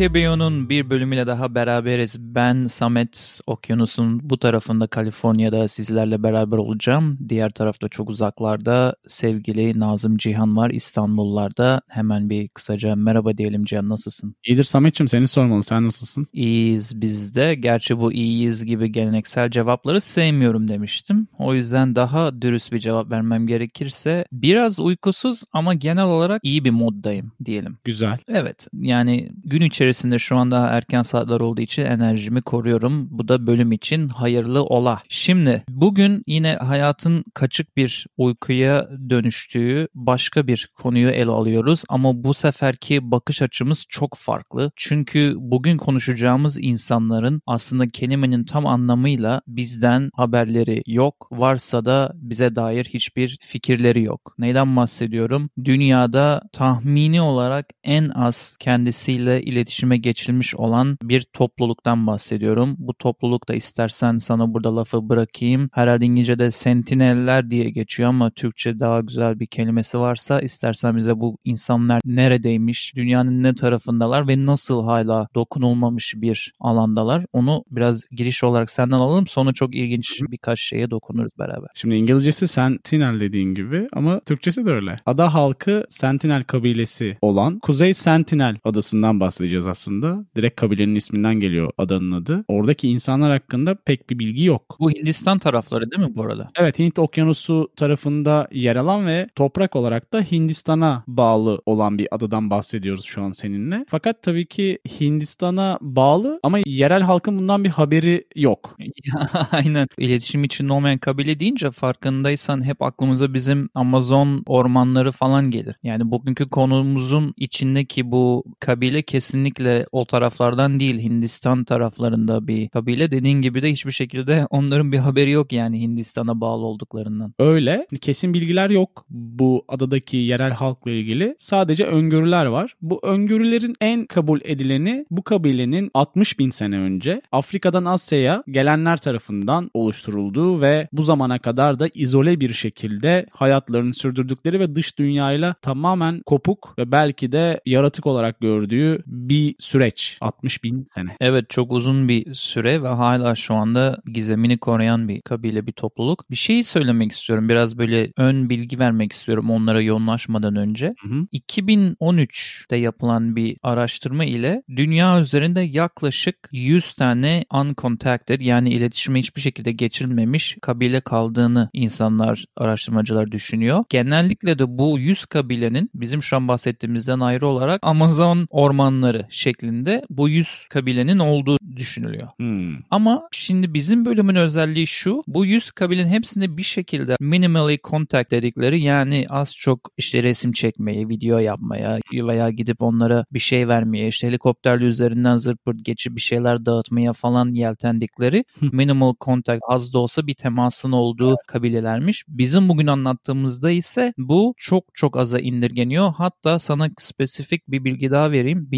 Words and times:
EKBO'nun 0.00 0.68
bir 0.68 0.90
bölümüyle 0.90 1.26
daha 1.26 1.54
beraberiz. 1.54 2.16
Ben 2.20 2.66
Samet 2.66 3.40
Okyanus'un 3.46 4.30
bu 4.30 4.38
tarafında 4.38 4.86
Kaliforniya'da 4.86 5.68
sizlerle 5.68 6.22
beraber 6.22 6.56
olacağım. 6.56 7.18
Diğer 7.28 7.50
tarafta 7.50 7.88
çok 7.88 8.10
uzaklarda 8.10 8.96
sevgili 9.06 9.80
Nazım 9.80 10.16
Cihan 10.16 10.56
var 10.56 10.70
İstanbullarda. 10.70 11.82
Hemen 11.88 12.30
bir 12.30 12.48
kısaca 12.48 12.96
merhaba 12.96 13.38
diyelim 13.38 13.64
Cihan 13.64 13.88
nasılsın? 13.88 14.34
İyidir 14.46 14.64
Samet'ciğim 14.64 15.08
seni 15.08 15.28
sormalı 15.28 15.62
sen 15.62 15.86
nasılsın? 15.86 16.26
İyiyiz 16.32 17.00
biz 17.00 17.34
de. 17.36 17.54
Gerçi 17.54 17.98
bu 17.98 18.12
iyiyiz 18.12 18.64
gibi 18.64 18.92
geleneksel 18.92 19.50
cevapları 19.50 20.00
sevmiyorum 20.00 20.68
demiştim. 20.68 21.28
O 21.38 21.54
yüzden 21.54 21.96
daha 21.96 22.42
dürüst 22.42 22.72
bir 22.72 22.78
cevap 22.78 23.10
vermem 23.10 23.46
gerekirse 23.46 24.24
biraz 24.32 24.80
uykusuz 24.80 25.44
ama 25.52 25.74
genel 25.74 26.04
olarak 26.04 26.40
iyi 26.44 26.64
bir 26.64 26.70
moddayım 26.70 27.32
diyelim. 27.44 27.78
Güzel. 27.84 28.18
Evet 28.28 28.66
yani 28.72 29.32
gün 29.44 29.60
içerisinde 29.60 29.89
şu 30.18 30.36
an 30.36 30.50
daha 30.50 30.68
erken 30.68 31.02
saatler 31.02 31.40
olduğu 31.40 31.60
için 31.60 31.82
enerjimi 31.82 32.42
koruyorum. 32.42 33.08
Bu 33.10 33.28
da 33.28 33.46
bölüm 33.46 33.72
için 33.72 34.08
hayırlı 34.08 34.64
ola. 34.64 35.02
Şimdi 35.08 35.64
bugün 35.68 36.22
yine 36.26 36.54
hayatın 36.54 37.24
kaçık 37.34 37.76
bir 37.76 38.06
uykuya 38.16 38.88
dönüştüğü 39.10 39.88
başka 39.94 40.46
bir 40.46 40.68
konuyu 40.76 41.08
ele 41.08 41.30
alıyoruz. 41.30 41.82
Ama 41.88 42.24
bu 42.24 42.34
seferki 42.34 43.10
bakış 43.10 43.42
açımız 43.42 43.84
çok 43.88 44.16
farklı. 44.16 44.70
Çünkü 44.76 45.34
bugün 45.36 45.76
konuşacağımız 45.76 46.58
insanların 46.60 47.42
aslında 47.46 47.88
kelimenin 47.88 48.44
tam 48.44 48.66
anlamıyla 48.66 49.42
bizden 49.46 50.10
haberleri 50.14 50.82
yok. 50.86 51.28
Varsa 51.32 51.84
da 51.84 52.12
bize 52.14 52.54
dair 52.56 52.84
hiçbir 52.84 53.38
fikirleri 53.40 54.02
yok. 54.02 54.34
Neyden 54.38 54.76
bahsediyorum? 54.76 55.50
Dünyada 55.64 56.42
tahmini 56.52 57.20
olarak 57.20 57.66
en 57.84 58.08
az 58.08 58.56
kendisiyle 58.58 59.42
iletişime 59.80 59.96
geçilmiş 59.96 60.54
olan 60.54 60.98
bir 61.02 61.26
topluluktan 61.32 62.06
bahsediyorum. 62.06 62.76
Bu 62.78 62.94
toplulukta 62.94 63.54
istersen 63.54 64.18
sana 64.18 64.54
burada 64.54 64.76
lafı 64.76 65.08
bırakayım. 65.08 65.68
Herhalde 65.72 66.04
İngilizce'de 66.04 66.50
sentineller 66.50 67.50
diye 67.50 67.70
geçiyor 67.70 68.08
ama 68.08 68.30
Türkçe 68.30 68.80
daha 68.80 69.00
güzel 69.00 69.40
bir 69.40 69.46
kelimesi 69.46 69.98
varsa 69.98 70.40
istersen 70.40 70.96
bize 70.96 71.20
bu 71.20 71.38
insanlar 71.44 72.00
neredeymiş, 72.04 72.92
dünyanın 72.96 73.42
ne 73.42 73.54
tarafındalar 73.54 74.28
ve 74.28 74.46
nasıl 74.46 74.84
hala 74.84 75.28
dokunulmamış 75.34 76.14
bir 76.16 76.52
alandalar. 76.60 77.24
Onu 77.32 77.64
biraz 77.70 78.04
giriş 78.10 78.44
olarak 78.44 78.70
senden 78.70 78.96
alalım. 78.96 79.26
Sonra 79.26 79.52
çok 79.52 79.74
ilginç 79.74 80.20
birkaç 80.30 80.60
şeye 80.60 80.90
dokunuruz 80.90 81.32
beraber. 81.38 81.68
Şimdi 81.74 81.94
İngilizcesi 81.94 82.48
Sentinel 82.48 83.20
dediğin 83.20 83.54
gibi 83.54 83.88
ama 83.92 84.20
Türkçesi 84.20 84.66
de 84.66 84.70
öyle. 84.70 84.96
Ada 85.06 85.34
halkı 85.34 85.84
Sentinel 85.90 86.42
kabilesi 86.42 87.18
olan 87.22 87.58
Kuzey 87.58 87.94
Sentinel 87.94 88.56
adasından 88.64 89.20
bahsedeceğiz 89.20 89.66
aslında. 89.70 90.24
Direkt 90.36 90.60
kabilenin 90.60 90.94
isminden 90.94 91.34
geliyor 91.40 91.70
adanın 91.78 92.12
adı. 92.12 92.44
Oradaki 92.48 92.88
insanlar 92.88 93.30
hakkında 93.30 93.74
pek 93.74 94.10
bir 94.10 94.18
bilgi 94.18 94.44
yok. 94.44 94.76
Bu 94.80 94.90
Hindistan 94.90 95.38
tarafları 95.38 95.90
değil 95.90 96.02
mi 96.02 96.16
bu 96.16 96.22
arada? 96.22 96.50
Evet 96.56 96.78
Hint 96.78 96.98
okyanusu 96.98 97.68
tarafında 97.76 98.48
yer 98.52 98.76
alan 98.76 99.06
ve 99.06 99.28
toprak 99.34 99.76
olarak 99.76 100.12
da 100.12 100.20
Hindistan'a 100.20 101.04
bağlı 101.06 101.62
olan 101.66 101.98
bir 101.98 102.08
adadan 102.10 102.50
bahsediyoruz 102.50 103.04
şu 103.04 103.22
an 103.22 103.30
seninle. 103.30 103.84
Fakat 103.88 104.22
tabii 104.22 104.46
ki 104.46 104.78
Hindistan'a 105.00 105.78
bağlı 105.80 106.40
ama 106.42 106.58
yerel 106.66 107.02
halkın 107.02 107.38
bundan 107.38 107.64
bir 107.64 107.68
haberi 107.68 108.26
yok. 108.36 108.76
Aynen. 109.52 109.86
İletişim 109.98 110.44
içinde 110.44 110.72
olmayan 110.72 110.98
kabile 110.98 111.40
deyince 111.40 111.70
farkındaysan 111.70 112.64
hep 112.64 112.82
aklımıza 112.82 113.34
bizim 113.34 113.68
Amazon 113.74 114.42
ormanları 114.46 115.12
falan 115.12 115.50
gelir. 115.50 115.76
Yani 115.82 116.10
bugünkü 116.10 116.48
konumuzun 116.48 117.34
içindeki 117.36 118.10
bu 118.12 118.44
kabile 118.60 119.02
kesinlikle 119.02 119.49
o 119.92 120.04
taraflardan 120.04 120.80
değil 120.80 120.98
Hindistan 120.98 121.64
taraflarında 121.64 122.48
bir 122.48 122.68
kabile. 122.68 123.10
Dediğin 123.10 123.42
gibi 123.42 123.62
de 123.62 123.72
hiçbir 123.72 123.92
şekilde 123.92 124.46
onların 124.50 124.92
bir 124.92 124.98
haberi 124.98 125.30
yok 125.30 125.52
yani 125.52 125.80
Hindistan'a 125.80 126.40
bağlı 126.40 126.64
olduklarından. 126.66 127.34
Öyle. 127.38 127.86
Kesin 128.00 128.34
bilgiler 128.34 128.70
yok 128.70 129.06
bu 129.10 129.64
adadaki 129.68 130.16
yerel 130.16 130.52
halkla 130.52 130.90
ilgili. 130.90 131.34
Sadece 131.38 131.84
öngörüler 131.84 132.46
var. 132.46 132.74
Bu 132.82 133.00
öngörülerin 133.02 133.74
en 133.80 134.06
kabul 134.06 134.40
edileni 134.44 135.06
bu 135.10 135.22
kabilenin 135.22 135.90
60 135.94 136.38
bin 136.38 136.50
sene 136.50 136.78
önce 136.78 137.22
Afrika'dan 137.32 137.84
Asya'ya 137.84 138.44
gelenler 138.48 138.96
tarafından 138.96 139.70
oluşturulduğu 139.74 140.60
ve 140.60 140.88
bu 140.92 141.02
zamana 141.02 141.38
kadar 141.38 141.78
da 141.78 141.88
izole 141.94 142.40
bir 142.40 142.52
şekilde 142.52 143.26
hayatlarını 143.30 143.94
sürdürdükleri 143.94 144.60
ve 144.60 144.74
dış 144.74 144.98
dünyayla 144.98 145.54
tamamen 145.62 146.20
kopuk 146.26 146.74
ve 146.78 146.92
belki 146.92 147.32
de 147.32 147.60
yaratık 147.66 148.06
olarak 148.06 148.40
gördüğü 148.40 149.02
bir 149.06 149.39
süreç. 149.58 150.18
60 150.20 150.64
bin 150.64 150.84
sene. 150.84 151.16
Evet 151.20 151.50
çok 151.50 151.72
uzun 151.72 152.08
bir 152.08 152.34
süre 152.34 152.82
ve 152.82 152.88
hala 152.88 153.34
şu 153.34 153.54
anda 153.54 153.98
gizemini 154.12 154.58
koruyan 154.58 155.08
bir 155.08 155.20
kabile, 155.20 155.66
bir 155.66 155.72
topluluk. 155.72 156.30
Bir 156.30 156.36
şey 156.36 156.64
söylemek 156.64 157.12
istiyorum. 157.12 157.48
Biraz 157.48 157.78
böyle 157.78 158.12
ön 158.16 158.50
bilgi 158.50 158.78
vermek 158.78 159.12
istiyorum 159.12 159.50
onlara 159.50 159.80
yoğunlaşmadan 159.80 160.56
önce. 160.56 160.94
Hı 161.02 161.08
hı. 161.08 161.20
2013'te 161.32 162.76
yapılan 162.76 163.36
bir 163.36 163.56
araştırma 163.62 164.24
ile 164.24 164.62
dünya 164.76 165.20
üzerinde 165.20 165.60
yaklaşık 165.60 166.36
100 166.52 166.94
tane 166.94 167.44
uncontacted 167.54 168.40
yani 168.40 168.70
iletişime 168.70 169.18
hiçbir 169.18 169.40
şekilde 169.40 169.72
geçirilmemiş 169.72 170.56
kabile 170.62 171.00
kaldığını 171.00 171.70
insanlar, 171.72 172.44
araştırmacılar 172.56 173.32
düşünüyor. 173.32 173.84
Genellikle 173.88 174.58
de 174.58 174.78
bu 174.78 174.98
100 174.98 175.24
kabilenin 175.24 175.90
bizim 175.94 176.22
şu 176.22 176.36
an 176.36 176.48
bahsettiğimizden 176.48 177.20
ayrı 177.20 177.46
olarak 177.46 177.80
Amazon 177.82 178.46
ormanları 178.50 179.26
şeklinde 179.30 180.02
bu 180.10 180.28
100 180.28 180.66
kabilenin 180.70 181.18
olduğu 181.18 181.56
düşünülüyor. 181.76 182.28
Hmm. 182.36 182.76
Ama 182.90 183.28
şimdi 183.32 183.74
bizim 183.74 184.04
bölümün 184.04 184.34
özelliği 184.34 184.86
şu. 184.86 185.22
Bu 185.26 185.46
100 185.46 185.70
kabilenin 185.70 186.08
hepsinde 186.08 186.56
bir 186.56 186.62
şekilde 186.62 187.16
minimally 187.20 187.78
contact 187.84 188.30
dedikleri 188.30 188.80
yani 188.80 189.26
az 189.28 189.56
çok 189.56 189.90
işte 189.96 190.22
resim 190.22 190.52
çekmeye, 190.52 191.08
video 191.08 191.38
yapmaya 191.38 191.98
veya 192.12 192.50
gidip 192.50 192.82
onlara 192.82 193.24
bir 193.32 193.38
şey 193.38 193.68
vermeye, 193.68 194.06
işte 194.06 194.28
helikopterli 194.28 194.84
üzerinden 194.84 195.36
zırt 195.36 195.64
pırt 195.64 195.84
geçip 195.84 196.16
bir 196.16 196.20
şeyler 196.20 196.66
dağıtmaya 196.66 197.12
falan 197.12 197.54
yeltendikleri 197.54 198.44
minimal 198.72 199.14
contact 199.20 199.62
az 199.68 199.94
da 199.94 199.98
olsa 199.98 200.26
bir 200.26 200.34
temasın 200.34 200.92
olduğu 200.92 201.36
kabilelermiş. 201.46 202.24
Bizim 202.28 202.68
bugün 202.68 202.86
anlattığımızda 202.86 203.70
ise 203.70 204.12
bu 204.18 204.54
çok 204.56 204.84
çok 204.94 205.16
aza 205.16 205.38
indirgeniyor. 205.38 206.12
Hatta 206.16 206.58
sana 206.58 206.88
spesifik 206.98 207.68
bir 207.68 207.84
bilgi 207.84 208.10
daha 208.10 208.30
vereyim. 208.30 208.68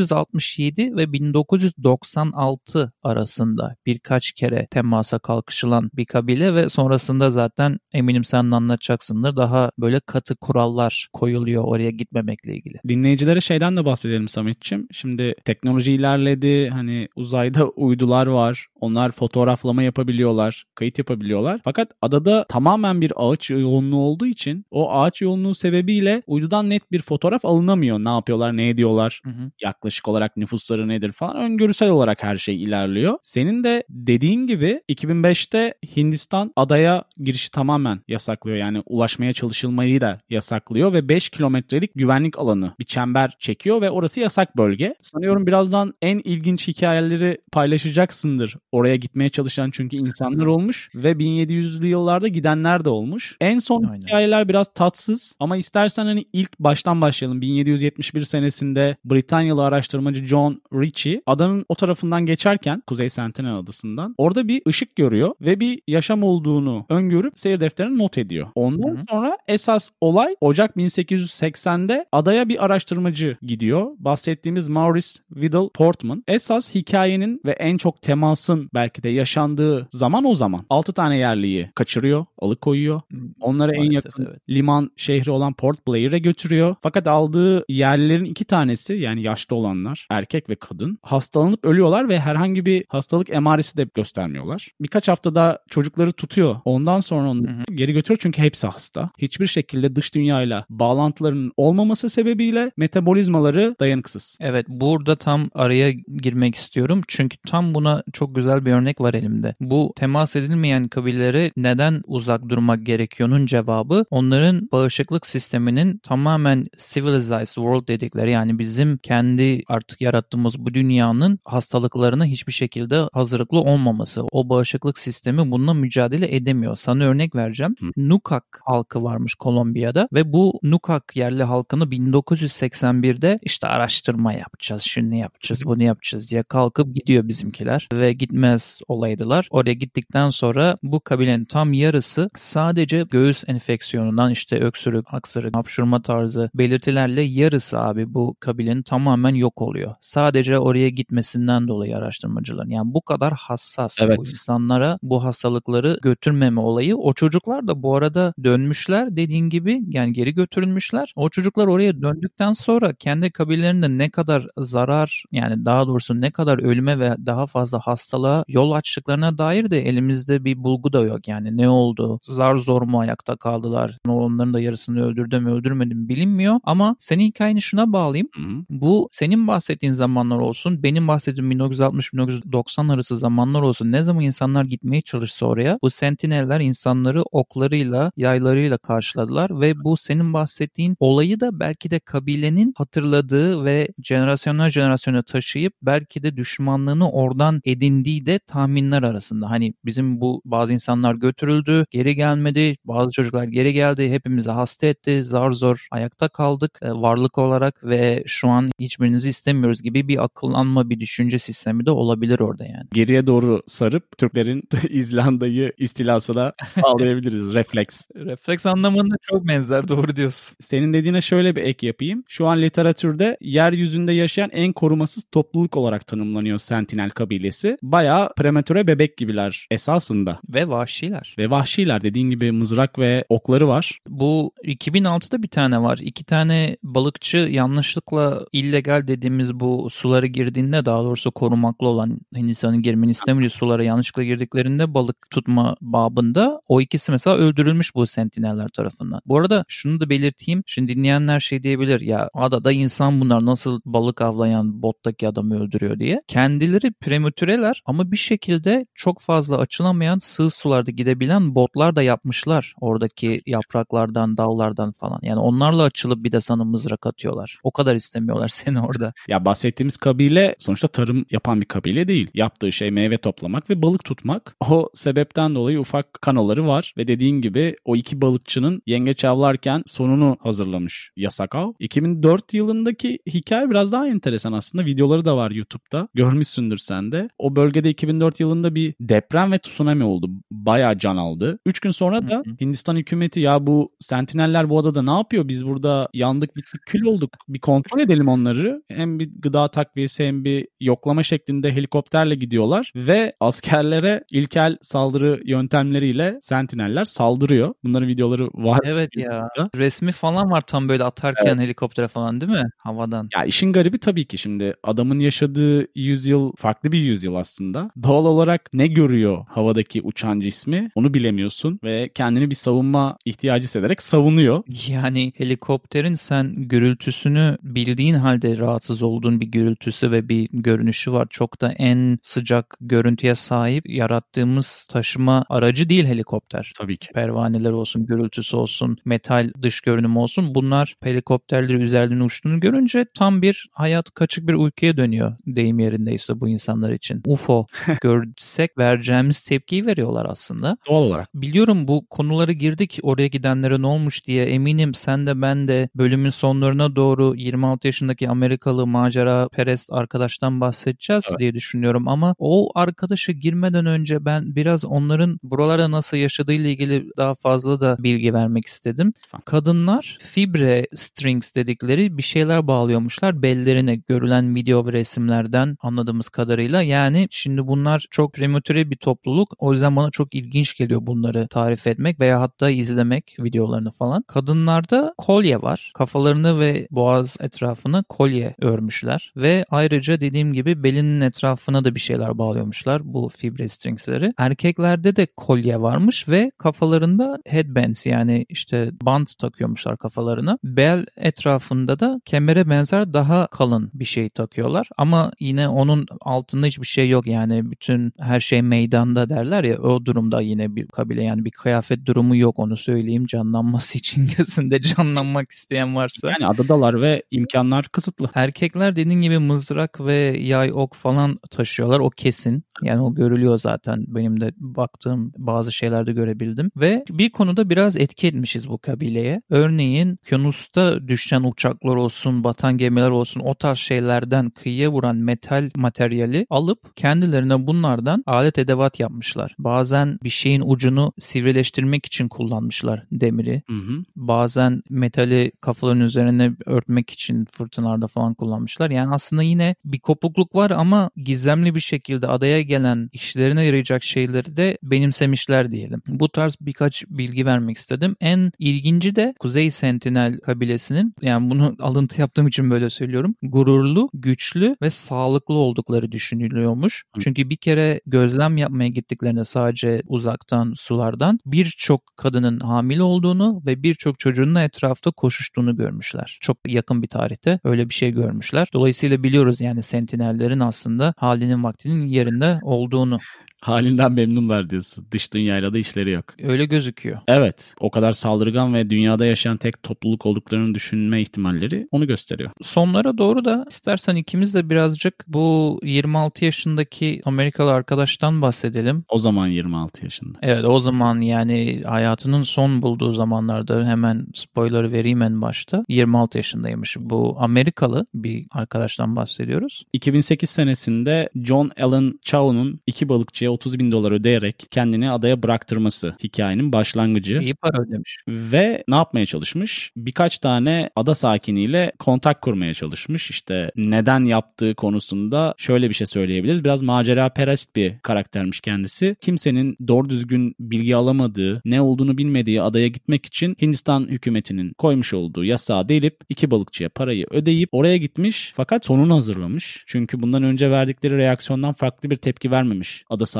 1967 0.00 0.96
ve 0.96 1.12
1996 1.12 2.92
arasında 3.02 3.76
birkaç 3.86 4.32
kere 4.32 4.66
temasa 4.70 5.18
kalkışılan 5.18 5.90
bir 5.94 6.04
kabile 6.04 6.54
ve 6.54 6.68
sonrasında 6.68 7.30
zaten 7.30 7.78
eminim 7.92 8.24
sen 8.24 8.50
anlatacaksındır. 8.50 9.36
Daha 9.36 9.70
böyle 9.78 10.00
katı 10.00 10.36
kurallar 10.36 11.08
koyuluyor 11.12 11.64
oraya 11.64 11.90
gitmemekle 11.90 12.54
ilgili. 12.54 12.80
Dinleyicilere 12.88 13.40
şeyden 13.40 13.76
de 13.76 13.84
bahsedelim 13.84 14.28
Samet'ciğim. 14.28 14.86
Şimdi 14.92 15.34
teknoloji 15.44 15.92
ilerledi. 15.92 16.68
Hani 16.68 17.08
uzayda 17.16 17.68
uydular 17.68 18.26
var. 18.26 18.66
Onlar 18.80 19.12
fotoğraflama 19.12 19.82
yapabiliyorlar. 19.82 20.64
Kayıt 20.74 20.98
yapabiliyorlar. 20.98 21.60
Fakat 21.64 21.92
adada 22.02 22.44
tamamen 22.48 23.00
bir 23.00 23.12
ağaç 23.16 23.50
yoğunluğu 23.50 24.00
olduğu 24.00 24.26
için 24.26 24.64
o 24.70 24.92
ağaç 24.92 25.22
yoğunluğu 25.22 25.54
sebebiyle 25.54 26.22
uydudan 26.26 26.70
net 26.70 26.92
bir 26.92 27.02
fotoğraf 27.02 27.44
alınamıyor. 27.44 27.98
Ne 28.04 28.08
yapıyorlar, 28.08 28.56
ne 28.56 28.68
ediyorlar, 28.68 29.20
Hı 29.24 29.30
hı. 29.30 29.50
yaklaşık 29.62 30.08
olarak 30.08 30.36
nüfusları 30.36 30.88
nedir 30.88 31.12
falan. 31.12 31.36
Öngörüsel 31.36 31.90
olarak 31.90 32.22
her 32.22 32.36
şey 32.36 32.62
ilerliyor. 32.62 33.18
Senin 33.22 33.64
de 33.64 33.84
dediğin 33.88 34.46
gibi 34.46 34.82
2005'te 34.88 35.74
Hindistan 35.96 36.52
adaya 36.56 37.04
girişi 37.18 37.50
tamamen 37.50 38.00
yasaklıyor. 38.08 38.56
Yani 38.56 38.82
ulaşmaya 38.86 39.32
çalışılmayı 39.32 40.00
da 40.00 40.18
yasaklıyor 40.30 40.92
ve 40.92 41.08
5 41.08 41.28
kilometrelik 41.28 41.90
güvenlik 41.94 42.38
alanı 42.38 42.74
bir 42.78 42.84
çember 42.84 43.36
çekiyor 43.38 43.80
ve 43.80 43.90
orası 43.90 44.20
yasak 44.20 44.56
bölge. 44.56 44.94
Sanıyorum 45.00 45.46
birazdan 45.46 45.94
en 46.02 46.18
ilginç 46.18 46.68
hikayeleri 46.68 47.38
paylaşacaksındır. 47.52 48.56
Oraya 48.72 48.96
gitmeye 48.96 49.28
çalışan 49.28 49.70
çünkü 49.70 49.96
insanlar 49.96 50.46
olmuş 50.46 50.90
ve 50.94 51.12
1700'lü 51.12 51.86
yıllarda 51.86 52.28
gidenler 52.28 52.84
de 52.84 52.88
olmuş. 52.88 53.36
En 53.40 53.58
son 53.58 53.84
Aynen. 53.84 54.02
hikayeler 54.02 54.48
biraz 54.48 54.68
tatsız 54.74 55.36
ama 55.40 55.56
istersen 55.56 56.04
hani 56.04 56.24
ilk 56.32 56.58
baştan 56.58 57.00
başlayalım. 57.00 57.40
1771 57.40 58.24
senesinde 58.24 58.96
Britanyalı 59.04 59.64
araştırmacı 59.64 60.26
John 60.26 60.62
Ritchie 60.74 61.22
adanın 61.26 61.64
o 61.68 61.74
tarafından 61.74 62.26
geçerken 62.26 62.82
Kuzey 62.86 63.08
Sentinel 63.08 63.56
adasından 63.56 64.14
orada 64.18 64.48
bir 64.48 64.62
ışık 64.68 64.96
görüyor 64.96 65.34
ve 65.40 65.60
bir 65.60 65.80
yaşam 65.88 66.22
olduğunu 66.22 66.86
öngörüp 66.88 67.32
seyir 67.38 67.60
defterine 67.60 67.98
not 67.98 68.18
ediyor. 68.18 68.48
Ondan 68.54 68.88
Hı 68.88 69.00
hı. 69.00 69.04
sonra 69.10 69.38
esas 69.48 69.90
olay 70.00 70.36
Ocak 70.40 70.76
1880'de 70.76 72.06
adaya 72.12 72.48
bir 72.48 72.64
araştırmacı 72.64 73.36
gidiyor. 73.42 73.90
Bahsettiğimiz 73.98 74.68
Maurice 74.68 75.08
Whittle 75.28 75.68
Portman. 75.74 76.24
Esas 76.28 76.74
hikayenin 76.74 77.40
ve 77.44 77.52
en 77.52 77.76
çok 77.76 78.02
temasın 78.02 78.59
soykırım 78.60 78.70
belki 78.74 79.02
de 79.02 79.08
yaşandığı 79.08 79.88
zaman 79.92 80.24
o 80.24 80.34
zaman 80.34 80.66
6 80.70 80.92
tane 80.92 81.16
yerliyi 81.16 81.70
kaçırıyor, 81.74 82.26
alıkoyuyor. 82.38 83.00
Onlara 83.40 83.74
en 83.74 83.90
yakın 83.90 84.26
evet. 84.26 84.40
liman 84.50 84.90
şehri 84.96 85.30
olan 85.30 85.52
Port 85.52 85.86
Blair'e 85.88 86.18
götürüyor. 86.18 86.76
Fakat 86.82 87.06
aldığı 87.06 87.64
yerlilerin 87.68 88.24
iki 88.24 88.44
tanesi 88.44 88.94
yani 88.94 89.22
yaşlı 89.22 89.56
olanlar 89.56 90.06
erkek 90.10 90.48
ve 90.48 90.54
kadın 90.54 90.98
hastalanıp 91.02 91.64
ölüyorlar 91.64 92.08
ve 92.08 92.20
herhangi 92.20 92.66
bir 92.66 92.84
hastalık 92.88 93.30
emaresi 93.30 93.76
de 93.76 93.86
göstermiyorlar. 93.94 94.68
Birkaç 94.80 95.08
haftada 95.08 95.58
çocukları 95.68 96.12
tutuyor. 96.12 96.56
Ondan 96.64 97.00
sonra 97.00 97.28
onu 97.28 97.40
Hı 97.40 97.60
geri 97.74 97.92
götürüyor 97.92 98.18
çünkü 98.20 98.42
hepsi 98.42 98.66
hasta. 98.66 99.10
Hiçbir 99.18 99.46
şekilde 99.46 99.96
dış 99.96 100.14
dünyayla 100.14 100.64
bağlantılarının 100.70 101.52
olmaması 101.56 102.10
sebebiyle 102.10 102.70
metabolizmaları 102.76 103.76
dayanıksız. 103.80 104.38
Evet 104.40 104.66
burada 104.68 105.16
tam 105.16 105.50
araya 105.54 105.90
girmek 106.22 106.54
istiyorum. 106.54 107.00
Çünkü 107.08 107.36
tam 107.46 107.74
buna 107.74 108.02
çok 108.12 108.34
güzel 108.34 108.49
bir 108.58 108.72
örnek 108.72 109.00
var 109.00 109.14
elimde. 109.14 109.54
Bu 109.60 109.92
temas 109.96 110.36
edilmeyen 110.36 110.88
kabilelere 110.88 111.50
neden 111.56 112.02
uzak 112.06 112.48
durmak 112.48 112.86
gerekiyor'nun 112.86 113.46
cevabı 113.46 114.04
onların 114.10 114.68
bağışıklık 114.72 115.26
sisteminin 115.26 115.98
tamamen 115.98 116.66
civilized 116.76 117.46
world 117.46 117.88
dedikleri 117.88 118.30
yani 118.30 118.58
bizim 118.58 118.98
kendi 118.98 119.62
artık 119.66 120.00
yarattığımız 120.00 120.58
bu 120.58 120.74
dünyanın 120.74 121.38
hastalıklarına 121.44 122.24
hiçbir 122.24 122.52
şekilde 122.52 123.08
hazırlıklı 123.12 123.60
olmaması. 123.60 124.22
O 124.32 124.48
bağışıklık 124.48 124.98
sistemi 124.98 125.50
bununla 125.50 125.74
mücadele 125.74 126.36
edemiyor. 126.36 126.76
Sana 126.76 127.04
örnek 127.04 127.34
vereceğim. 127.34 127.74
Nukak 127.96 128.60
halkı 128.64 129.02
varmış 129.02 129.34
Kolombiya'da 129.34 130.08
ve 130.12 130.32
bu 130.32 130.60
Nukak 130.62 131.16
yerli 131.16 131.42
halkını 131.42 131.84
1981'de 131.84 133.38
işte 133.42 133.66
araştırma 133.66 134.32
yapacağız, 134.32 134.82
şunu 134.82 135.14
yapacağız, 135.14 135.64
bunu 135.64 135.82
yapacağız 135.82 136.30
diye 136.30 136.42
kalkıp 136.42 136.94
gidiyor 136.94 137.28
bizimkiler 137.28 137.88
ve 137.92 138.12
gitmez 138.40 138.80
olaydılar. 138.88 139.48
Oraya 139.50 139.74
gittikten 139.74 140.30
sonra 140.30 140.76
bu 140.82 141.00
kabilenin 141.00 141.44
tam 141.44 141.72
yarısı 141.72 142.30
sadece 142.36 143.02
göğüs 143.10 143.44
enfeksiyonundan 143.46 144.30
işte 144.30 144.60
öksürük, 144.60 145.06
aksırık, 145.12 145.56
hapşurma 145.56 146.02
tarzı 146.02 146.50
belirtilerle 146.54 147.22
yarısı 147.22 147.80
abi 147.80 148.14
bu 148.14 148.36
kabilenin 148.40 148.82
tamamen 148.82 149.34
yok 149.34 149.62
oluyor. 149.62 149.94
Sadece 150.00 150.58
oraya 150.58 150.88
gitmesinden 150.88 151.68
dolayı 151.68 151.96
araştırmacıların. 151.96 152.70
Yani 152.70 152.94
bu 152.94 153.02
kadar 153.02 153.32
hassas 153.32 153.98
Evet. 154.02 154.18
bu 154.18 154.22
insanlara 154.22 154.98
bu 155.02 155.24
hastalıkları 155.24 155.98
götürmeme 156.02 156.60
olayı. 156.60 156.96
O 156.96 157.12
çocuklar 157.12 157.68
da 157.68 157.82
bu 157.82 157.96
arada 157.96 158.34
dönmüşler 158.44 159.16
dediğin 159.16 159.50
gibi 159.50 159.80
yani 159.88 160.12
geri 160.12 160.34
götürülmüşler. 160.34 161.12
O 161.16 161.28
çocuklar 161.28 161.66
oraya 161.66 162.02
döndükten 162.02 162.52
sonra 162.52 162.94
kendi 162.94 163.30
kabilelerinde 163.30 163.88
ne 163.98 164.10
kadar 164.10 164.46
zarar 164.58 165.24
yani 165.32 165.64
daha 165.64 165.86
doğrusu 165.86 166.20
ne 166.20 166.30
kadar 166.30 166.58
ölüme 166.58 166.98
ve 166.98 167.16
daha 167.26 167.46
fazla 167.46 167.78
hastalığa 167.78 168.29
yol 168.48 168.72
açtıklarına 168.72 169.38
dair 169.38 169.70
de 169.70 169.88
elimizde 169.88 170.44
bir 170.44 170.64
bulgu 170.64 170.92
da 170.92 171.00
yok. 171.00 171.28
Yani 171.28 171.56
ne 171.56 171.68
oldu? 171.68 172.20
Zar 172.22 172.56
zor 172.56 172.82
mu 172.82 173.00
ayakta 173.00 173.36
kaldılar? 173.36 173.98
Onların 174.08 174.54
da 174.54 174.60
yarısını 174.60 175.04
öldürdü 175.04 175.40
mü 175.40 175.50
öldürmedi 175.52 175.94
mi 175.94 176.08
bilinmiyor. 176.08 176.60
Ama 176.64 176.96
senin 176.98 177.24
hikayeni 177.24 177.62
şuna 177.62 177.92
bağlayayım. 177.92 178.28
Bu 178.70 179.08
senin 179.10 179.46
bahsettiğin 179.46 179.92
zamanlar 179.92 180.38
olsun, 180.38 180.82
benim 180.82 181.08
bahsettiğim 181.08 181.52
1960-1990 181.52 182.92
arası 182.92 183.16
zamanlar 183.16 183.62
olsun. 183.62 183.92
Ne 183.92 184.02
zaman 184.02 184.22
insanlar 184.24 184.64
gitmeye 184.64 185.02
çalışsa 185.02 185.46
oraya 185.46 185.78
bu 185.82 185.90
sentineller 185.90 186.60
insanları 186.60 187.22
oklarıyla, 187.22 188.12
yaylarıyla 188.16 188.78
karşıladılar 188.78 189.60
ve 189.60 189.84
bu 189.84 189.96
senin 189.96 190.32
bahsettiğin 190.32 190.96
olayı 191.00 191.40
da 191.40 191.60
belki 191.60 191.90
de 191.90 191.98
kabilenin 191.98 192.74
hatırladığı 192.76 193.64
ve 193.64 193.88
jenerasyonlar 194.02 194.70
jenerasyona 194.70 195.22
taşıyıp 195.22 195.72
belki 195.82 196.22
de 196.22 196.36
düşmanlığını 196.36 197.10
oradan 197.10 197.60
edindiği 197.64 198.19
de 198.26 198.38
tahminler 198.38 199.02
arasında. 199.02 199.50
Hani 199.50 199.74
bizim 199.84 200.20
bu 200.20 200.42
bazı 200.44 200.72
insanlar 200.72 201.14
götürüldü, 201.14 201.86
geri 201.90 202.14
gelmedi, 202.14 202.76
bazı 202.84 203.10
çocuklar 203.10 203.44
geri 203.44 203.72
geldi, 203.72 204.10
hepimizi 204.10 204.50
hasta 204.50 204.86
etti, 204.86 205.24
zar 205.24 205.50
zor 205.50 205.86
ayakta 205.90 206.28
kaldık 206.28 206.78
e, 206.82 206.90
varlık 206.90 207.38
olarak 207.38 207.84
ve 207.84 208.22
şu 208.26 208.48
an 208.48 208.70
hiçbirinizi 208.80 209.28
istemiyoruz 209.28 209.82
gibi 209.82 210.08
bir 210.08 210.24
akıllanma, 210.24 210.90
bir 210.90 211.00
düşünce 211.00 211.38
sistemi 211.38 211.86
de 211.86 211.90
olabilir 211.90 212.40
orada 212.40 212.64
yani. 212.64 212.88
Geriye 212.92 213.26
doğru 213.26 213.62
sarıp 213.66 214.18
Türklerin 214.18 214.62
İzlanda'yı 214.88 215.72
istilasına 215.78 216.52
bağlayabiliriz. 216.82 217.54
Refleks. 217.54 218.08
Refleks 218.14 218.66
anlamında 218.66 219.14
çok 219.22 219.48
benzer 219.48 219.88
doğru 219.88 220.16
diyorsun. 220.16 220.56
Senin 220.60 220.92
dediğine 220.92 221.20
şöyle 221.20 221.56
bir 221.56 221.62
ek 221.62 221.86
yapayım. 221.86 222.24
Şu 222.28 222.46
an 222.46 222.62
literatürde 222.62 223.36
yeryüzünde 223.40 224.12
yaşayan 224.12 224.50
en 224.52 224.72
korumasız 224.72 225.24
topluluk 225.32 225.76
olarak 225.76 226.06
tanımlanıyor 226.06 226.58
Sentinel 226.58 227.10
kabilesi. 227.10 227.78
Bayağı 228.00 228.34
prematüre 228.36 228.86
bebek 228.86 229.16
gibiler 229.16 229.66
esasında. 229.70 230.40
Ve 230.54 230.68
vahşiler. 230.68 231.34
Ve 231.38 231.50
vahşiler 231.50 232.02
dediğin 232.02 232.30
gibi 232.30 232.52
mızrak 232.52 232.98
ve 232.98 233.24
okları 233.28 233.68
var. 233.68 233.98
Bu 234.08 234.52
2006'da 234.64 235.42
bir 235.42 235.48
tane 235.48 235.82
var. 235.82 235.98
İki 236.02 236.24
tane 236.24 236.76
balıkçı 236.82 237.36
yanlışlıkla 237.36 238.46
illegal 238.52 239.08
dediğimiz 239.08 239.54
bu 239.54 239.90
suları 239.90 240.26
girdiğinde 240.26 240.86
daha 240.86 241.04
doğrusu 241.04 241.30
korumaklı 241.32 241.86
olan 241.86 242.20
Hindistan'ın 242.36 242.82
girmeni 242.82 243.10
istemediği 243.10 243.50
sulara 243.50 243.84
yanlışlıkla 243.84 244.22
girdiklerinde 244.24 244.94
balık 244.94 245.30
tutma 245.30 245.76
babında 245.80 246.60
o 246.68 246.80
ikisi 246.80 247.12
mesela 247.12 247.36
öldürülmüş 247.36 247.94
bu 247.94 248.06
sentineller 248.06 248.68
tarafından. 248.68 249.20
Bu 249.26 249.38
arada 249.38 249.64
şunu 249.68 250.00
da 250.00 250.10
belirteyim. 250.10 250.62
Şimdi 250.66 250.96
dinleyenler 250.96 251.40
şey 251.40 251.62
diyebilir 251.62 252.00
ya 252.00 252.30
adada 252.34 252.72
insan 252.72 253.20
bunlar 253.20 253.46
nasıl 253.46 253.80
balık 253.84 254.20
avlayan 254.20 254.82
bottaki 254.82 255.28
adamı 255.28 255.62
öldürüyor 255.62 255.98
diye. 255.98 256.20
Kendileri 256.28 256.92
prematüreler 256.92 257.82
ama 257.90 258.12
bir 258.12 258.16
şekilde 258.16 258.86
çok 258.94 259.20
fazla 259.20 259.58
açılamayan 259.58 260.18
sığ 260.18 260.50
sularda 260.50 260.90
gidebilen 260.90 261.54
botlar 261.54 261.96
da 261.96 262.02
yapmışlar. 262.02 262.74
Oradaki 262.80 263.42
yapraklardan, 263.46 264.36
dallardan 264.36 264.92
falan. 264.92 265.18
Yani 265.22 265.40
onlarla 265.40 265.82
açılıp 265.82 266.24
bir 266.24 266.32
de 266.32 266.40
sana 266.40 266.64
mızrak 266.64 267.06
atıyorlar. 267.06 267.58
O 267.62 267.70
kadar 267.70 267.94
istemiyorlar 267.94 268.48
seni 268.52 268.80
orada. 268.80 269.12
Ya 269.28 269.44
bahsettiğimiz 269.44 269.96
kabile 269.96 270.54
sonuçta 270.58 270.88
tarım 270.88 271.24
yapan 271.30 271.60
bir 271.60 271.66
kabile 271.66 272.08
değil. 272.08 272.30
Yaptığı 272.34 272.72
şey 272.72 272.90
meyve 272.90 273.18
toplamak 273.18 273.70
ve 273.70 273.82
balık 273.82 274.04
tutmak. 274.04 274.56
O 274.68 274.88
sebepten 274.94 275.54
dolayı 275.54 275.80
ufak 275.80 276.22
kanoları 276.22 276.66
var 276.66 276.94
ve 276.98 277.08
dediğin 277.08 277.40
gibi 277.40 277.76
o 277.84 277.96
iki 277.96 278.20
balıkçının 278.20 278.82
yengeç 278.86 279.24
avlarken 279.24 279.82
sonunu 279.86 280.36
hazırlamış 280.40 281.10
yasak 281.16 281.54
av. 281.54 281.72
2004 281.78 282.54
yılındaki 282.54 283.18
hikaye 283.26 283.70
biraz 283.70 283.92
daha 283.92 284.08
enteresan 284.08 284.52
aslında. 284.52 284.84
Videoları 284.84 285.24
da 285.24 285.36
var 285.36 285.50
YouTube'da. 285.50 286.08
Görmüşsündür 286.14 286.78
sen 286.78 287.12
de. 287.12 287.28
O 287.38 287.56
bölgede 287.80 287.90
2004 287.90 288.40
yılında 288.40 288.74
bir 288.74 288.94
deprem 289.00 289.52
ve 289.52 289.58
tsunami 289.58 290.04
oldu. 290.04 290.30
Bayağı 290.50 290.98
can 290.98 291.16
aldı. 291.16 291.58
3 291.66 291.80
gün 291.80 291.90
sonra 291.90 292.28
da. 292.28 292.42
Hindistan 292.60 292.96
hükümeti 292.96 293.40
ya 293.40 293.66
bu 293.66 293.92
sentineller 294.00 294.70
bu 294.70 294.78
adada 294.78 295.02
ne 295.02 295.10
yapıyor? 295.10 295.48
Biz 295.48 295.66
burada 295.66 296.08
yandık 296.14 296.56
bittik 296.56 296.80
kül 296.86 297.02
olduk. 297.02 297.30
Bir 297.48 297.58
kontrol 297.58 298.00
edelim 298.00 298.28
onları. 298.28 298.82
Hem 298.88 299.18
bir 299.18 299.30
gıda 299.38 299.68
takviyesi 299.68 300.24
hem 300.24 300.44
bir 300.44 300.66
yoklama 300.80 301.22
şeklinde 301.22 301.72
helikopterle 301.72 302.34
gidiyorlar 302.34 302.92
ve 302.96 303.32
askerlere 303.40 304.24
ilkel 304.32 304.76
saldırı 304.82 305.40
yöntemleriyle 305.44 306.38
sentineller 306.42 307.04
saldırıyor. 307.04 307.74
Bunların 307.84 308.08
videoları 308.08 308.48
var. 308.54 308.78
Evet 308.84 309.16
ya. 309.16 309.24
YouTube'da. 309.24 309.78
Resmi 309.78 310.12
falan 310.12 310.50
var 310.50 310.60
tam 310.60 310.88
böyle 310.88 311.04
atarken 311.04 311.58
helikoptere 311.58 312.08
falan 312.08 312.40
değil 312.40 312.52
mi? 312.52 312.70
Havadan. 312.78 313.28
Ya 313.36 313.44
işin 313.44 313.72
garibi 313.72 313.98
tabii 313.98 314.24
ki 314.24 314.38
şimdi 314.38 314.74
adamın 314.82 315.18
yaşadığı 315.18 315.86
yüzyıl 315.94 316.52
farklı 316.58 316.92
bir 316.92 316.98
yüzyıl 316.98 317.34
aslında. 317.34 317.69
Doğal 318.02 318.24
olarak 318.24 318.70
ne 318.72 318.86
görüyor 318.86 319.44
havadaki 319.48 320.02
uçan 320.02 320.40
cismi 320.40 320.90
onu 320.94 321.14
bilemiyorsun 321.14 321.80
ve 321.84 322.10
kendini 322.14 322.50
bir 322.50 322.54
savunma 322.54 323.16
ihtiyacı 323.24 323.64
hissederek 323.64 324.02
savunuyor. 324.02 324.62
Yani 324.88 325.32
helikopterin 325.36 326.14
sen 326.14 326.54
gürültüsünü 326.56 327.58
bildiğin 327.62 328.14
halde 328.14 328.58
rahatsız 328.58 329.02
olduğun 329.02 329.40
bir 329.40 329.46
gürültüsü 329.46 330.10
ve 330.10 330.28
bir 330.28 330.48
görünüşü 330.52 331.12
var. 331.12 331.26
Çok 331.30 331.60
da 331.60 331.72
en 331.72 332.18
sıcak 332.22 332.76
görüntüye 332.80 333.34
sahip 333.34 333.90
yarattığımız 333.90 334.86
taşıma 334.90 335.44
aracı 335.48 335.88
değil 335.88 336.04
helikopter. 336.04 336.72
Tabii 336.78 336.96
ki. 336.96 337.08
Pervaneler 337.14 337.70
olsun, 337.70 338.06
gürültüsü 338.06 338.56
olsun, 338.56 338.96
metal 339.04 339.52
dış 339.62 339.80
görünüm 339.80 340.16
olsun. 340.16 340.54
Bunlar 340.54 340.94
helikopterleri 341.02 341.82
üzerinden 341.82 342.20
uçtuğunu 342.20 342.60
görünce 342.60 343.06
tam 343.14 343.42
bir 343.42 343.68
hayat 343.72 344.10
kaçık 344.10 344.48
bir 344.48 344.54
uykuya 344.54 344.96
dönüyor 344.96 345.36
deyim 345.46 345.78
yerindeyse 345.78 346.40
bu 346.40 346.48
insanlar 346.48 346.90
için. 346.90 347.22
UFO 347.26 347.59
görsek 348.02 348.78
vereceğimiz 348.78 349.42
tepkiyi 349.42 349.86
veriyorlar 349.86 350.26
aslında. 350.30 350.76
Doğal 350.88 351.02
olarak. 351.02 351.28
Biliyorum 351.34 351.88
bu 351.88 352.06
konulara 352.10 352.52
girdik 352.52 352.98
oraya 353.02 353.26
gidenlere 353.26 353.82
ne 353.82 353.86
olmuş 353.86 354.26
diye 354.26 354.44
eminim 354.44 354.94
sen 354.94 355.26
de 355.26 355.42
ben 355.42 355.68
de 355.68 355.88
bölümün 355.94 356.30
sonlarına 356.30 356.96
doğru 356.96 357.34
26 357.36 357.88
yaşındaki 357.88 358.28
Amerikalı 358.28 358.86
macera 358.86 359.48
perest 359.48 359.92
arkadaştan 359.92 360.60
bahsedeceğiz 360.60 361.24
Evet. 361.30 361.38
diye 361.40 361.54
düşünüyorum 361.54 362.08
ama 362.08 362.34
o 362.38 362.70
arkadaşa 362.74 363.32
girmeden 363.32 363.86
önce 363.86 364.24
ben 364.24 364.56
biraz 364.56 364.84
onların 364.84 365.38
buralarda 365.42 365.90
nasıl 365.90 366.16
yaşadığıyla 366.16 366.70
ilgili 366.70 367.10
daha 367.16 367.34
fazla 367.34 367.80
da 367.80 367.96
bilgi 367.98 368.34
vermek 368.34 368.66
istedim. 368.66 369.12
Lütfen. 369.18 369.40
Kadınlar 369.40 370.18
fibre 370.20 370.86
strings 370.94 371.54
dedikleri 371.54 372.18
bir 372.18 372.22
şeyler 372.22 372.66
bağlıyormuşlar 372.66 373.42
bellerine 373.42 373.96
görülen 373.96 374.54
video 374.54 374.86
ve 374.86 374.92
resimlerden 374.92 375.76
anladığımız 375.80 376.28
kadarıyla. 376.28 376.82
Yani 376.82 377.26
şimdi 377.30 377.49
Şimdi 377.50 377.66
bunlar 377.66 378.06
çok 378.10 378.32
prematüre 378.32 378.90
bir 378.90 378.96
topluluk. 378.96 379.54
O 379.58 379.72
yüzden 379.72 379.96
bana 379.96 380.10
çok 380.10 380.34
ilginç 380.34 380.76
geliyor 380.76 381.00
bunları 381.06 381.48
tarif 381.48 381.86
etmek 381.86 382.20
veya 382.20 382.40
hatta 382.40 382.70
izlemek 382.70 383.36
videolarını 383.38 383.90
falan. 383.90 384.22
Kadınlarda 384.22 385.14
kolye 385.18 385.62
var. 385.62 385.90
Kafalarını 385.94 386.60
ve 386.60 386.88
boğaz 386.90 387.36
etrafına 387.40 388.02
kolye 388.02 388.54
örmüşler. 388.58 389.32
Ve 389.36 389.64
ayrıca 389.70 390.20
dediğim 390.20 390.52
gibi 390.52 390.82
belinin 390.82 391.20
etrafına 391.20 391.84
da 391.84 391.94
bir 391.94 392.00
şeyler 392.00 392.38
bağlıyormuşlar 392.38 393.14
bu 393.14 393.28
fibre 393.28 393.68
stringsleri. 393.68 394.32
Erkeklerde 394.38 395.16
de 395.16 395.26
kolye 395.36 395.80
varmış 395.80 396.28
ve 396.28 396.52
kafalarında 396.58 397.38
headbands 397.46 398.06
yani 398.06 398.46
işte 398.48 398.90
band 399.02 399.26
takıyormuşlar 399.38 399.96
kafalarına. 399.96 400.58
Bel 400.64 401.06
etrafında 401.16 402.00
da 402.00 402.20
kemere 402.24 402.68
benzer 402.70 403.12
daha 403.12 403.46
kalın 403.46 403.90
bir 403.94 404.04
şey 404.04 404.28
takıyorlar. 404.28 404.88
Ama 404.98 405.32
yine 405.40 405.68
onun 405.68 406.06
altında 406.20 406.66
hiçbir 406.66 406.86
şey 406.86 407.08
yok 407.08 407.26
yani 407.26 407.39
bütün 407.48 408.12
her 408.20 408.40
şey 408.40 408.62
meydanda 408.62 409.28
derler 409.28 409.64
ya 409.64 409.78
o 409.78 410.04
durumda 410.06 410.40
yine 410.40 410.76
bir 410.76 410.86
kabile 410.86 411.22
yani 411.22 411.44
bir 411.44 411.50
kıyafet 411.50 412.06
durumu 412.06 412.36
yok 412.36 412.58
onu 412.58 412.76
söyleyeyim 412.76 413.26
canlanması 413.26 413.98
için 413.98 414.28
gözünde 414.38 414.82
canlanmak 414.82 415.50
isteyen 415.50 415.96
varsa. 415.96 416.28
Yani 416.30 416.46
adadalar 416.46 417.02
ve 417.02 417.22
imkanlar 417.30 417.88
kısıtlı. 417.88 418.30
Erkekler 418.34 418.96
dediğin 418.96 419.20
gibi 419.20 419.38
mızrak 419.38 420.00
ve 420.00 420.14
yay 420.40 420.72
ok 420.72 420.94
falan 420.94 421.38
taşıyorlar 421.50 422.00
o 422.00 422.10
kesin. 422.10 422.64
Yani 422.82 423.00
o 423.00 423.14
görülüyor 423.14 423.58
zaten 423.58 424.04
benim 424.08 424.40
de 424.40 424.52
baktığım 424.56 425.32
bazı 425.36 425.72
şeylerde 425.72 426.12
görebildim. 426.12 426.70
Ve 426.76 427.04
bir 427.10 427.30
konuda 427.30 427.70
biraz 427.70 427.96
etki 427.96 428.26
etmişiz 428.26 428.68
bu 428.68 428.78
kabileye. 428.78 429.42
Örneğin 429.50 430.18
Yunus'ta 430.30 431.08
düşen 431.08 431.42
uçaklar 431.42 431.96
olsun, 431.96 432.44
batan 432.44 432.78
gemiler 432.78 433.10
olsun 433.10 433.40
o 433.40 433.54
tarz 433.54 433.78
şeylerden 433.78 434.50
kıyıya 434.50 434.92
vuran 434.92 435.16
metal 435.16 435.70
materyali 435.76 436.46
alıp 436.50 436.96
kendilerine 437.30 437.66
bunlardan 437.66 438.22
alet 438.26 438.58
edevat 438.58 439.00
yapmışlar. 439.00 439.54
Bazen 439.58 440.18
bir 440.24 440.30
şeyin 440.30 440.62
ucunu 440.66 441.12
sivrileştirmek 441.18 442.06
için 442.06 442.28
kullanmışlar 442.28 443.02
demiri. 443.12 443.62
Hı 443.66 443.76
hı. 443.76 444.02
Bazen 444.16 444.82
metali 444.90 445.52
kafaların 445.60 446.00
üzerine 446.00 446.52
örtmek 446.66 447.10
için 447.10 447.44
fırtınalarda 447.52 448.06
falan 448.06 448.34
kullanmışlar. 448.34 448.90
Yani 448.90 449.14
aslında 449.14 449.42
yine 449.42 449.74
bir 449.84 449.98
kopukluk 449.98 450.54
var 450.54 450.70
ama 450.70 451.10
gizemli 451.16 451.74
bir 451.74 451.80
şekilde 451.80 452.26
adaya 452.26 452.62
gelen 452.62 453.10
işlerine 453.12 453.64
yarayacak 453.64 454.02
şeyleri 454.02 454.56
de 454.56 454.78
benimsemişler 454.82 455.70
diyelim. 455.70 456.02
Bu 456.06 456.28
tarz 456.28 456.56
birkaç 456.60 457.04
bilgi 457.08 457.46
vermek 457.46 457.76
istedim. 457.76 458.16
En 458.20 458.52
ilginci 458.58 459.16
de 459.16 459.34
Kuzey 459.38 459.70
Sentinel 459.70 460.38
kabilesinin 460.40 461.14
yani 461.22 461.50
bunu 461.50 461.76
alıntı 461.80 462.20
yaptığım 462.20 462.46
için 462.46 462.70
böyle 462.70 462.90
söylüyorum. 462.90 463.34
Gururlu, 463.42 464.10
güçlü 464.14 464.76
ve 464.82 464.90
sağlıklı 464.90 465.54
oldukları 465.54 466.12
düşünülüyormuş. 466.12 467.04
Çünkü 467.20 467.50
bir 467.50 467.56
kere 467.56 468.00
gözlem 468.06 468.56
yapmaya 468.56 468.88
gittiklerinde 468.88 469.44
sadece 469.44 470.02
uzaktan 470.06 470.72
sulardan 470.76 471.38
birçok 471.46 472.02
kadının 472.16 472.60
hamile 472.60 473.02
olduğunu 473.02 473.62
ve 473.66 473.82
birçok 473.82 474.18
çocuğun 474.18 474.54
da 474.54 474.62
etrafta 474.62 475.10
koşuştuğunu 475.10 475.76
görmüşler. 475.76 476.38
Çok 476.40 476.56
yakın 476.66 477.02
bir 477.02 477.08
tarihte 477.08 477.60
öyle 477.64 477.88
bir 477.88 477.94
şey 477.94 478.10
görmüşler. 478.10 478.68
Dolayısıyla 478.72 479.22
biliyoruz 479.22 479.60
yani 479.60 479.82
sentinellerin 479.82 480.60
aslında 480.60 481.14
halinin 481.16 481.64
vaktinin 481.64 482.06
yerinde 482.06 482.58
olduğunu. 482.62 483.18
Halinden 483.60 484.12
memnunlar 484.12 484.70
diyorsun. 484.70 485.06
Dış 485.12 485.32
dünyayla 485.32 485.72
da 485.72 485.78
işleri 485.78 486.10
yok. 486.10 486.24
Öyle 486.42 486.64
gözüküyor. 486.64 487.18
Evet. 487.28 487.74
O 487.80 487.90
kadar 487.90 488.12
saldırgan 488.12 488.74
ve 488.74 488.90
dünyada 488.90 489.26
yaşayan 489.26 489.56
tek 489.56 489.82
topluluk 489.82 490.26
olduklarını 490.26 490.74
düşünme 490.74 491.22
ihtimalleri 491.22 491.88
onu 491.90 492.06
gösteriyor. 492.06 492.50
Sonlara 492.62 493.18
doğru 493.18 493.44
da 493.44 493.66
istersen 493.68 494.16
ikimiz 494.16 494.54
de 494.54 494.70
birazcık 494.70 495.14
bu 495.28 495.80
26 495.82 496.44
yaşındaki 496.44 497.20
Amerikalı 497.24 497.72
arkadaştan 497.72 498.42
bahsedelim. 498.42 499.04
O 499.08 499.18
zaman 499.18 499.46
26 499.46 500.04
yaşında. 500.04 500.38
Evet 500.42 500.64
o 500.64 500.78
zaman 500.78 501.20
yani 501.20 501.82
hayatının 501.86 502.42
son 502.42 502.82
bulduğu 502.82 503.12
zamanlarda 503.12 503.86
hemen 503.86 504.26
spoiler 504.34 504.92
vereyim 504.92 505.22
en 505.22 505.42
başta. 505.42 505.84
26 505.88 506.38
yaşındaymış. 506.38 506.96
Bu 507.00 507.36
Amerikalı 507.38 508.06
bir 508.14 508.46
arkadaştan 508.50 509.16
bahsediyoruz. 509.16 509.84
2008 509.92 510.50
senesinde 510.50 511.28
John 511.44 511.70
Allen 511.80 512.12
Chow'un 512.22 512.80
iki 512.86 513.08
balıkçıya 513.08 513.49
30 513.50 513.78
bin 513.78 513.90
dolar 513.90 514.12
ödeyerek 514.12 514.66
kendini 514.70 515.10
adaya 515.10 515.42
bıraktırması 515.42 516.14
hikayenin 516.24 516.72
başlangıcı. 516.72 517.38
İyi 517.38 517.54
para 517.54 517.82
ödemiş. 517.82 518.16
Ve 518.28 518.84
ne 518.88 518.94
yapmaya 518.94 519.26
çalışmış? 519.26 519.92
Birkaç 519.96 520.38
tane 520.38 520.90
ada 520.96 521.14
sakiniyle 521.14 521.92
kontak 521.98 522.42
kurmaya 522.42 522.74
çalışmış. 522.74 523.30
İşte 523.30 523.70
neden 523.76 524.24
yaptığı 524.24 524.74
konusunda 524.74 525.54
şöyle 525.58 525.88
bir 525.88 525.94
şey 525.94 526.06
söyleyebiliriz. 526.06 526.64
Biraz 526.64 526.82
macera 526.82 527.28
perest 527.28 527.76
bir 527.76 527.98
karaktermiş 527.98 528.60
kendisi. 528.60 529.16
Kimsenin 529.20 529.76
doğru 529.88 530.10
düzgün 530.10 530.54
bilgi 530.60 530.96
alamadığı, 530.96 531.62
ne 531.64 531.80
olduğunu 531.80 532.18
bilmediği 532.18 532.62
adaya 532.62 532.88
gitmek 532.88 533.26
için 533.26 533.56
Hindistan 533.62 534.08
hükümetinin 534.08 534.72
koymuş 534.78 535.14
olduğu 535.14 535.44
yasağı 535.44 535.88
delip 535.88 536.16
iki 536.28 536.50
balıkçıya 536.50 536.88
parayı 536.88 537.26
ödeyip 537.30 537.68
oraya 537.72 537.96
gitmiş 537.96 538.52
fakat 538.56 538.84
sonunu 538.84 539.14
hazırlamış. 539.14 539.84
Çünkü 539.86 540.22
bundan 540.22 540.42
önce 540.42 540.70
verdikleri 540.70 541.16
reaksiyondan 541.16 541.72
farklı 541.72 542.10
bir 542.10 542.16
tepki 542.16 542.50
vermemiş 542.50 543.04
ada 543.10 543.26
sakinleri. 543.26 543.39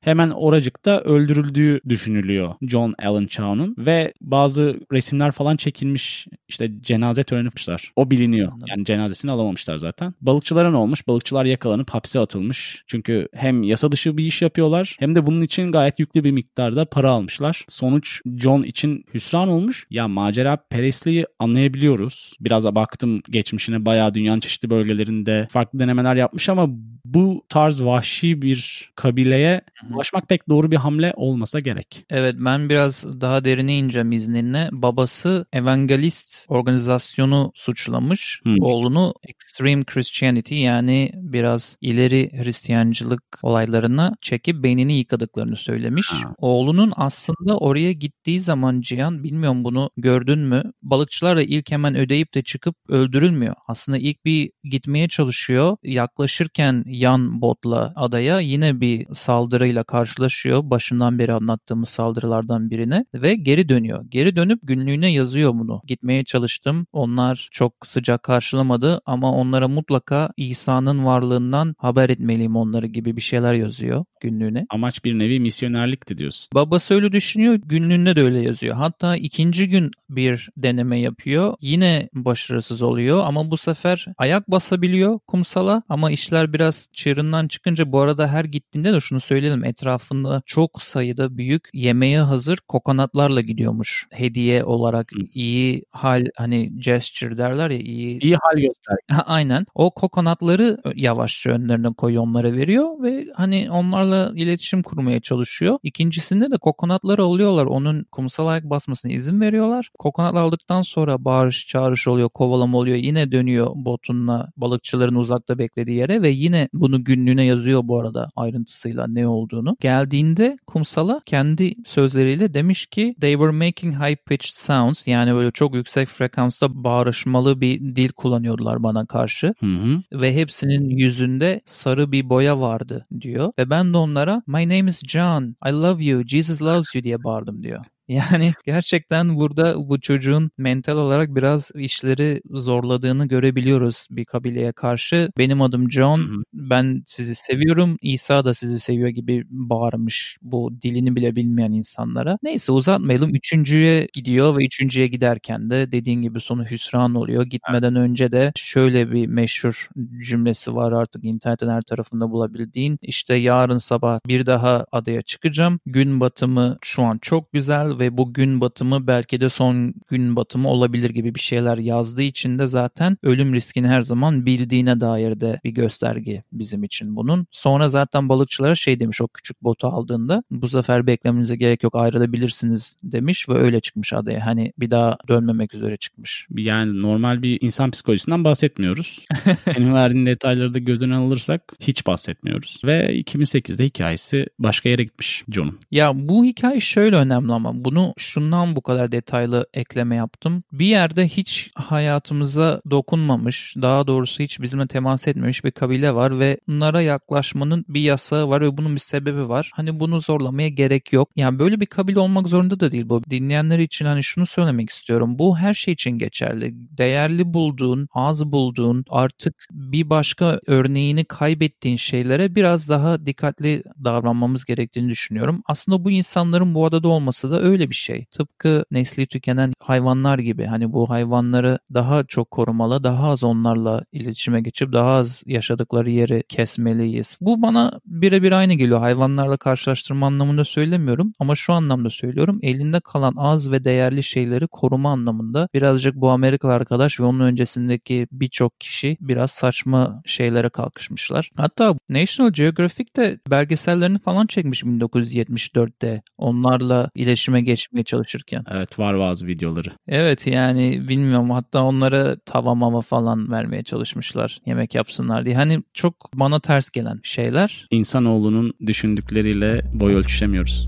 Hemen 0.00 0.30
oracıkta 0.30 1.00
öldürüldüğü 1.00 1.80
düşünülüyor 1.88 2.54
John 2.62 2.94
Allen 3.02 3.26
Chow'un 3.26 3.74
ve 3.78 4.12
bazı 4.20 4.80
resimler 4.92 5.32
falan 5.32 5.56
çekilmiş 5.56 6.26
işte 6.48 6.70
cenaze 6.80 7.24
töreni 7.24 7.44
yapmışlar. 7.44 7.92
O 7.96 8.10
biliniyor. 8.10 8.52
Yani 8.66 8.84
cenazesini 8.84 9.30
alamamışlar 9.30 9.76
zaten. 9.76 10.14
Balıkçılara 10.20 10.70
ne 10.70 10.76
olmuş? 10.76 11.08
Balıkçılar 11.08 11.44
yakalanıp 11.44 11.90
hapse 11.90 12.20
atılmış. 12.20 12.84
Çünkü 12.86 13.28
hem 13.34 13.62
yasa 13.62 13.92
dışı 13.92 14.16
bir 14.16 14.24
iş 14.24 14.42
yapıyorlar 14.42 14.96
hem 14.98 15.14
de 15.14 15.26
bunun 15.26 15.40
için 15.40 15.72
gayet 15.72 15.98
yüklü 15.98 16.24
bir 16.24 16.30
miktarda 16.30 16.84
para 16.84 17.10
almışlar. 17.10 17.64
Sonuç 17.68 18.20
John 18.36 18.62
için 18.62 19.04
hüsran 19.14 19.48
olmuş. 19.48 19.86
Ya 19.90 20.08
macera 20.08 20.56
perestliği 20.56 21.26
anlayabiliyoruz. 21.38 22.32
Biraz 22.40 22.64
baktım 22.64 23.20
geçmişine 23.30 23.84
bayağı 23.84 24.14
dünyanın 24.14 24.40
çeşitli 24.40 24.70
bölgelerinde 24.70 25.48
farklı 25.50 25.78
denemeler 25.78 26.16
yapmış 26.16 26.48
ama 26.48 26.68
bu 27.14 27.44
tarz 27.48 27.82
vahşi 27.82 28.42
bir 28.42 28.90
kabileye 28.94 29.60
ulaşmak 29.94 30.28
pek 30.28 30.48
doğru 30.48 30.70
bir 30.70 30.76
hamle 30.76 31.12
olmasa 31.16 31.60
gerek. 31.60 32.04
Evet 32.10 32.34
ben 32.38 32.68
biraz 32.68 33.20
daha 33.20 33.44
derine 33.44 33.78
ineceğim 33.78 34.12
izninle. 34.12 34.68
Babası 34.72 35.46
evangelist 35.52 36.46
organizasyonu 36.48 37.52
suçlamış. 37.54 38.40
Hmm. 38.42 38.56
Oğlunu 38.60 39.14
extreme 39.28 39.84
Christianity 39.84 40.54
yani 40.54 41.10
biraz 41.14 41.76
ileri 41.80 42.30
Hristiyancılık 42.32 43.22
olaylarına 43.42 44.12
çekip 44.20 44.62
beynini 44.62 44.98
yıkadıklarını 44.98 45.56
söylemiş. 45.56 46.10
Ha. 46.10 46.34
Oğlunun 46.38 46.92
aslında 46.96 47.56
oraya 47.56 47.92
gittiği 47.92 48.40
zaman 48.40 48.80
Cihan 48.80 49.24
bilmiyorum 49.24 49.64
bunu 49.64 49.90
gördün 49.96 50.38
mü? 50.38 50.72
Balıkçılar 50.82 51.36
da 51.36 51.42
ilk 51.42 51.70
hemen 51.70 51.96
ödeyip 51.96 52.34
de 52.34 52.42
çıkıp 52.42 52.76
öldürülmüyor. 52.88 53.54
Aslında 53.66 53.98
ilk 53.98 54.24
bir 54.24 54.50
gitmeye 54.64 55.08
çalışıyor. 55.08 55.76
Yaklaşırken 55.82 56.84
yan 56.98 57.40
botla 57.40 57.92
adaya 57.96 58.40
yine 58.40 58.80
bir 58.80 59.06
saldırıyla 59.14 59.84
karşılaşıyor. 59.84 60.70
Başından 60.70 61.18
beri 61.18 61.32
anlattığımız 61.32 61.88
saldırılardan 61.88 62.70
birine 62.70 63.04
ve 63.14 63.34
geri 63.34 63.68
dönüyor. 63.68 64.04
Geri 64.08 64.36
dönüp 64.36 64.58
günlüğüne 64.62 65.12
yazıyor 65.12 65.54
bunu. 65.54 65.80
Gitmeye 65.86 66.24
çalıştım. 66.24 66.86
Onlar 66.92 67.48
çok 67.52 67.72
sıcak 67.86 68.22
karşılamadı 68.22 69.00
ama 69.06 69.32
onlara 69.32 69.68
mutlaka 69.68 70.30
İsa'nın 70.36 71.04
varlığından 71.04 71.74
haber 71.78 72.10
etmeliyim 72.10 72.56
onları 72.56 72.86
gibi 72.86 73.16
bir 73.16 73.20
şeyler 73.20 73.54
yazıyor 73.54 74.04
günlüğüne. 74.20 74.66
Amaç 74.70 75.04
bir 75.04 75.18
nevi 75.18 75.40
misyonerlikti 75.40 76.18
diyorsun. 76.18 76.48
Babası 76.54 76.94
öyle 76.94 77.12
düşünüyor, 77.12 77.54
günlüğünde 77.54 78.16
de 78.16 78.22
öyle 78.22 78.40
yazıyor. 78.40 78.76
Hatta 78.76 79.16
ikinci 79.16 79.68
gün 79.68 79.90
bir 80.10 80.48
deneme 80.56 81.00
yapıyor. 81.00 81.54
Yine 81.60 82.08
başarısız 82.12 82.82
oluyor 82.82 83.24
ama 83.26 83.50
bu 83.50 83.56
sefer 83.56 84.06
ayak 84.18 84.50
basabiliyor 84.50 85.18
kumsala 85.26 85.82
ama 85.88 86.10
işler 86.10 86.52
biraz 86.52 86.87
çığırından 86.92 87.48
çıkınca 87.48 87.92
bu 87.92 88.00
arada 88.00 88.28
her 88.28 88.44
gittiğinde 88.44 88.92
de 88.92 89.00
şunu 89.00 89.20
söyleyelim 89.20 89.64
etrafında 89.64 90.42
çok 90.46 90.82
sayıda 90.82 91.36
büyük 91.36 91.68
yemeğe 91.74 92.20
hazır 92.20 92.58
kokonatlarla 92.68 93.40
gidiyormuş. 93.40 94.06
Hediye 94.10 94.64
olarak 94.64 95.10
iyi 95.34 95.82
hal 95.90 96.26
hani 96.36 96.80
gesture 96.80 97.38
derler 97.38 97.70
ya 97.70 97.78
iyi 97.78 98.18
İyi 98.22 98.36
hal 98.36 98.56
göster. 98.56 98.96
Aynen. 99.26 99.66
O 99.74 99.90
kokonatları 99.90 100.78
yavaşça 100.94 101.50
önlerine 101.50 101.92
koyuyor, 101.92 102.22
onlara 102.22 102.52
veriyor 102.52 103.02
ve 103.02 103.26
hani 103.34 103.70
onlarla 103.70 104.32
iletişim 104.36 104.82
kurmaya 104.82 105.20
çalışıyor. 105.20 105.78
İkincisinde 105.82 106.50
de 106.50 106.56
kokonatları 106.56 107.22
alıyorlar. 107.22 107.66
Onun 107.66 108.04
kumsal 108.12 108.46
ayak 108.46 108.64
basmasına 108.64 109.12
izin 109.12 109.40
veriyorlar. 109.40 109.90
Kokonatlar 109.98 110.42
aldıktan 110.42 110.82
sonra 110.82 111.24
bağırış 111.24 111.66
çağırış 111.66 112.08
oluyor, 112.08 112.28
kovalama 112.28 112.78
oluyor. 112.78 112.96
Yine 112.96 113.32
dönüyor 113.32 113.70
botunla 113.74 114.48
balıkçıların 114.56 115.14
uzakta 115.14 115.58
beklediği 115.58 115.96
yere 115.96 116.22
ve 116.22 116.28
yine 116.28 116.68
bunu 116.80 117.04
günlüğüne 117.04 117.44
yazıyor 117.44 117.80
bu 117.84 118.00
arada 118.00 118.28
ayrıntısıyla 118.36 119.06
ne 119.08 119.26
olduğunu. 119.26 119.76
Geldiğinde 119.80 120.58
kumsala 120.66 121.20
kendi 121.26 121.74
sözleriyle 121.86 122.54
demiş 122.54 122.86
ki 122.86 123.14
they 123.20 123.32
were 123.32 123.50
making 123.50 123.94
high 123.94 124.16
pitched 124.26 124.54
sounds 124.54 125.06
yani 125.06 125.34
böyle 125.34 125.50
çok 125.50 125.74
yüksek 125.74 126.08
frekansta 126.08 126.84
bağırışmalı 126.84 127.60
bir 127.60 127.96
dil 127.96 128.08
kullanıyordular 128.08 128.82
bana 128.82 129.06
karşı. 129.06 129.54
Hı 129.60 129.66
hı. 129.66 130.20
Ve 130.20 130.34
hepsinin 130.34 130.88
yüzünde 130.88 131.60
sarı 131.66 132.12
bir 132.12 132.28
boya 132.28 132.60
vardı 132.60 133.06
diyor. 133.20 133.52
Ve 133.58 133.70
ben 133.70 133.92
de 133.92 133.96
onlara 133.96 134.42
my 134.46 134.68
name 134.68 134.90
is 134.90 135.00
John, 135.08 135.56
I 135.68 135.72
love 135.72 136.04
you, 136.04 136.22
Jesus 136.26 136.62
loves 136.62 136.94
you 136.94 137.04
diye 137.04 137.24
bağırdım 137.24 137.62
diyor. 137.62 137.84
Yani 138.08 138.52
gerçekten 138.66 139.36
burada 139.36 139.88
bu 139.88 140.00
çocuğun 140.00 140.50
mental 140.58 140.96
olarak 140.96 141.34
biraz 141.36 141.70
işleri 141.74 142.42
zorladığını 142.50 143.28
görebiliyoruz 143.28 144.06
bir 144.10 144.24
kabileye 144.24 144.72
karşı. 144.72 145.30
Benim 145.38 145.62
adım 145.62 145.90
John, 145.90 146.44
ben 146.52 147.02
sizi 147.06 147.34
seviyorum, 147.34 147.96
İsa 148.02 148.44
da 148.44 148.54
sizi 148.54 148.80
seviyor 148.80 149.08
gibi 149.08 149.44
bağırmış 149.50 150.36
bu 150.42 150.70
dilini 150.82 151.16
bile 151.16 151.36
bilmeyen 151.36 151.72
insanlara. 151.72 152.38
Neyse 152.42 152.72
uzatmayalım. 152.72 153.34
Üçüncüye 153.34 154.08
gidiyor 154.12 154.58
ve 154.58 154.64
üçüncüye 154.64 155.06
giderken 155.06 155.70
de 155.70 155.92
dediğin 155.92 156.22
gibi 156.22 156.40
sonu 156.40 156.64
hüsran 156.64 157.14
oluyor. 157.14 157.42
Gitmeden 157.44 157.96
önce 157.96 158.32
de 158.32 158.52
şöyle 158.56 159.12
bir 159.12 159.26
meşhur 159.26 159.88
cümlesi 160.28 160.74
var 160.74 160.92
artık 160.92 161.24
internetin 161.24 161.68
her 161.68 161.82
tarafında 161.82 162.30
bulabildiğin. 162.30 162.98
İşte 163.02 163.34
yarın 163.34 163.76
sabah 163.78 164.18
bir 164.26 164.46
daha 164.46 164.86
adaya 164.92 165.22
çıkacağım. 165.22 165.80
Gün 165.86 166.20
batımı 166.20 166.78
şu 166.82 167.02
an 167.02 167.18
çok 167.22 167.52
güzel 167.52 167.97
ve 167.98 168.16
bu 168.16 168.32
gün 168.32 168.60
batımı 168.60 169.06
belki 169.06 169.40
de 169.40 169.48
son 169.48 169.94
gün 170.08 170.36
batımı 170.36 170.68
olabilir 170.68 171.10
gibi 171.10 171.34
bir 171.34 171.40
şeyler 171.40 171.78
yazdığı 171.78 172.22
için 172.22 172.58
de 172.58 172.66
zaten 172.66 173.18
ölüm 173.22 173.54
riskini 173.54 173.88
her 173.88 174.02
zaman 174.02 174.46
bildiğine 174.46 175.00
dair 175.00 175.40
de 175.40 175.60
bir 175.64 175.70
gösterge 175.70 176.42
bizim 176.52 176.84
için 176.84 177.16
bunun. 177.16 177.46
Sonra 177.50 177.88
zaten 177.88 178.28
balıkçılara 178.28 178.74
şey 178.74 179.00
demiş 179.00 179.20
o 179.20 179.28
küçük 179.28 179.62
botu 179.62 179.88
aldığında 179.88 180.42
bu 180.50 180.68
sefer 180.68 181.06
beklemenize 181.06 181.56
gerek 181.56 181.82
yok 181.82 181.94
ayrılabilirsiniz 181.96 182.96
demiş 183.02 183.48
ve 183.48 183.54
öyle 183.54 183.80
çıkmış 183.80 184.12
adaya. 184.12 184.46
Hani 184.46 184.72
bir 184.78 184.90
daha 184.90 185.16
dönmemek 185.28 185.74
üzere 185.74 185.96
çıkmış. 185.96 186.46
Yani 186.56 187.00
normal 187.00 187.42
bir 187.42 187.58
insan 187.60 187.90
psikolojisinden 187.90 188.44
bahsetmiyoruz. 188.44 189.26
Senin 189.64 189.94
verdiğin 189.94 190.26
detayları 190.26 190.74
da 190.74 190.78
gözüne 190.78 191.14
alırsak 191.14 191.62
hiç 191.80 192.06
bahsetmiyoruz. 192.06 192.80
Ve 192.84 193.20
2008'de 193.20 193.84
hikayesi 193.84 194.46
başka 194.58 194.88
yere 194.88 195.02
gitmiş 195.04 195.44
John'un. 195.52 195.78
Ya 195.90 196.28
bu 196.28 196.44
hikaye 196.44 196.80
şöyle 196.80 197.16
önemli 197.16 197.52
ama 197.52 197.84
bunu 197.88 198.14
şundan 198.16 198.76
bu 198.76 198.82
kadar 198.82 199.12
detaylı 199.12 199.66
ekleme 199.74 200.16
yaptım. 200.16 200.62
Bir 200.72 200.86
yerde 200.86 201.28
hiç 201.28 201.70
hayatımıza 201.74 202.82
dokunmamış, 202.90 203.74
daha 203.82 204.06
doğrusu 204.06 204.42
hiç 204.42 204.60
bizimle 204.60 204.86
temas 204.86 205.28
etmemiş 205.28 205.64
bir 205.64 205.70
kabile 205.70 206.14
var 206.14 206.40
ve 206.40 206.58
bunlara 206.68 207.00
yaklaşmanın 207.00 207.84
bir 207.88 208.00
yasağı 208.00 208.48
var 208.48 208.60
ve 208.60 208.76
bunun 208.76 208.94
bir 208.94 209.00
sebebi 209.00 209.48
var. 209.48 209.70
Hani 209.74 210.00
bunu 210.00 210.20
zorlamaya 210.20 210.68
gerek 210.68 211.12
yok. 211.12 211.30
Yani 211.36 211.58
böyle 211.58 211.80
bir 211.80 211.86
kabile 211.86 212.20
olmak 212.20 212.48
zorunda 212.48 212.80
da 212.80 212.92
değil 212.92 213.08
bu. 213.08 213.22
Dinleyenler 213.30 213.78
için 213.78 214.06
hani 214.06 214.24
şunu 214.24 214.46
söylemek 214.46 214.90
istiyorum. 214.90 215.38
Bu 215.38 215.58
her 215.58 215.74
şey 215.74 215.94
için 215.94 216.10
geçerli. 216.10 216.74
Değerli 216.74 217.54
bulduğun, 217.54 218.08
az 218.12 218.52
bulduğun, 218.52 219.04
artık 219.10 219.54
bir 219.70 220.10
başka 220.10 220.60
örneğini 220.66 221.24
kaybettiğin 221.24 221.96
şeylere 221.96 222.54
biraz 222.54 222.88
daha 222.88 223.26
dikkatli 223.26 223.82
davranmamız 224.04 224.64
gerektiğini 224.64 225.08
düşünüyorum. 225.08 225.62
Aslında 225.66 226.04
bu 226.04 226.10
insanların 226.10 226.74
bu 226.74 226.86
adada 226.86 227.08
olması 227.08 227.50
da 227.50 227.60
öyle 227.62 227.77
bir 227.90 227.94
şey. 227.94 228.24
Tıpkı 228.30 228.84
nesli 228.90 229.26
tükenen 229.26 229.72
hayvanlar 229.80 230.38
gibi 230.38 230.64
hani 230.64 230.92
bu 230.92 231.10
hayvanları 231.10 231.78
daha 231.94 232.24
çok 232.24 232.50
korumalı, 232.50 233.04
daha 233.04 233.28
az 233.28 233.44
onlarla 233.44 234.04
iletişime 234.12 234.60
geçip 234.60 234.92
daha 234.92 235.10
az 235.10 235.42
yaşadıkları 235.46 236.10
yeri 236.10 236.42
kesmeliyiz. 236.48 237.38
Bu 237.40 237.62
bana 237.62 238.00
birebir 238.06 238.52
aynı 238.52 238.74
geliyor. 238.74 238.98
Hayvanlarla 238.98 239.56
karşılaştırma 239.56 240.26
anlamında 240.26 240.64
söylemiyorum 240.64 241.32
ama 241.38 241.54
şu 241.54 241.72
anlamda 241.72 242.10
söylüyorum. 242.10 242.58
Elinde 242.62 243.00
kalan 243.00 243.34
az 243.36 243.72
ve 243.72 243.84
değerli 243.84 244.22
şeyleri 244.22 244.66
koruma 244.66 245.12
anlamında 245.12 245.68
birazcık 245.74 246.14
bu 246.14 246.30
Amerikalı 246.30 246.72
arkadaş 246.72 247.20
ve 247.20 247.24
onun 247.24 247.40
öncesindeki 247.40 248.26
birçok 248.32 248.80
kişi 248.80 249.16
biraz 249.20 249.50
saçma 249.50 250.22
şeylere 250.26 250.68
kalkışmışlar. 250.68 251.50
Hatta 251.56 251.94
National 252.08 252.52
Geographic 252.52 253.14
de 253.16 253.40
belgesellerini 253.50 254.18
falan 254.18 254.46
çekmiş 254.46 254.82
1974'te 254.82 256.22
onlarla 256.38 257.10
iletişime 257.14 257.57
geçmeye 257.60 258.04
çalışırken. 258.04 258.64
Evet 258.70 258.98
var 258.98 259.18
bazı 259.18 259.46
videoları. 259.46 259.88
Evet 260.08 260.46
yani 260.46 261.08
bilmiyorum 261.08 261.50
hatta 261.50 261.82
onlara 261.82 262.36
tava 262.38 262.74
mava 262.74 263.00
falan 263.00 263.50
vermeye 263.50 263.82
çalışmışlar 263.82 264.58
yemek 264.66 264.94
yapsınlar 264.94 265.44
diye. 265.44 265.54
Hani 265.54 265.82
çok 265.94 266.30
bana 266.34 266.60
ters 266.60 266.90
gelen 266.90 267.20
şeyler. 267.22 267.86
İnsanoğlunun 267.90 268.72
düşündükleriyle 268.86 269.82
boy 269.94 270.14
ölçüşemiyoruz. 270.14 270.86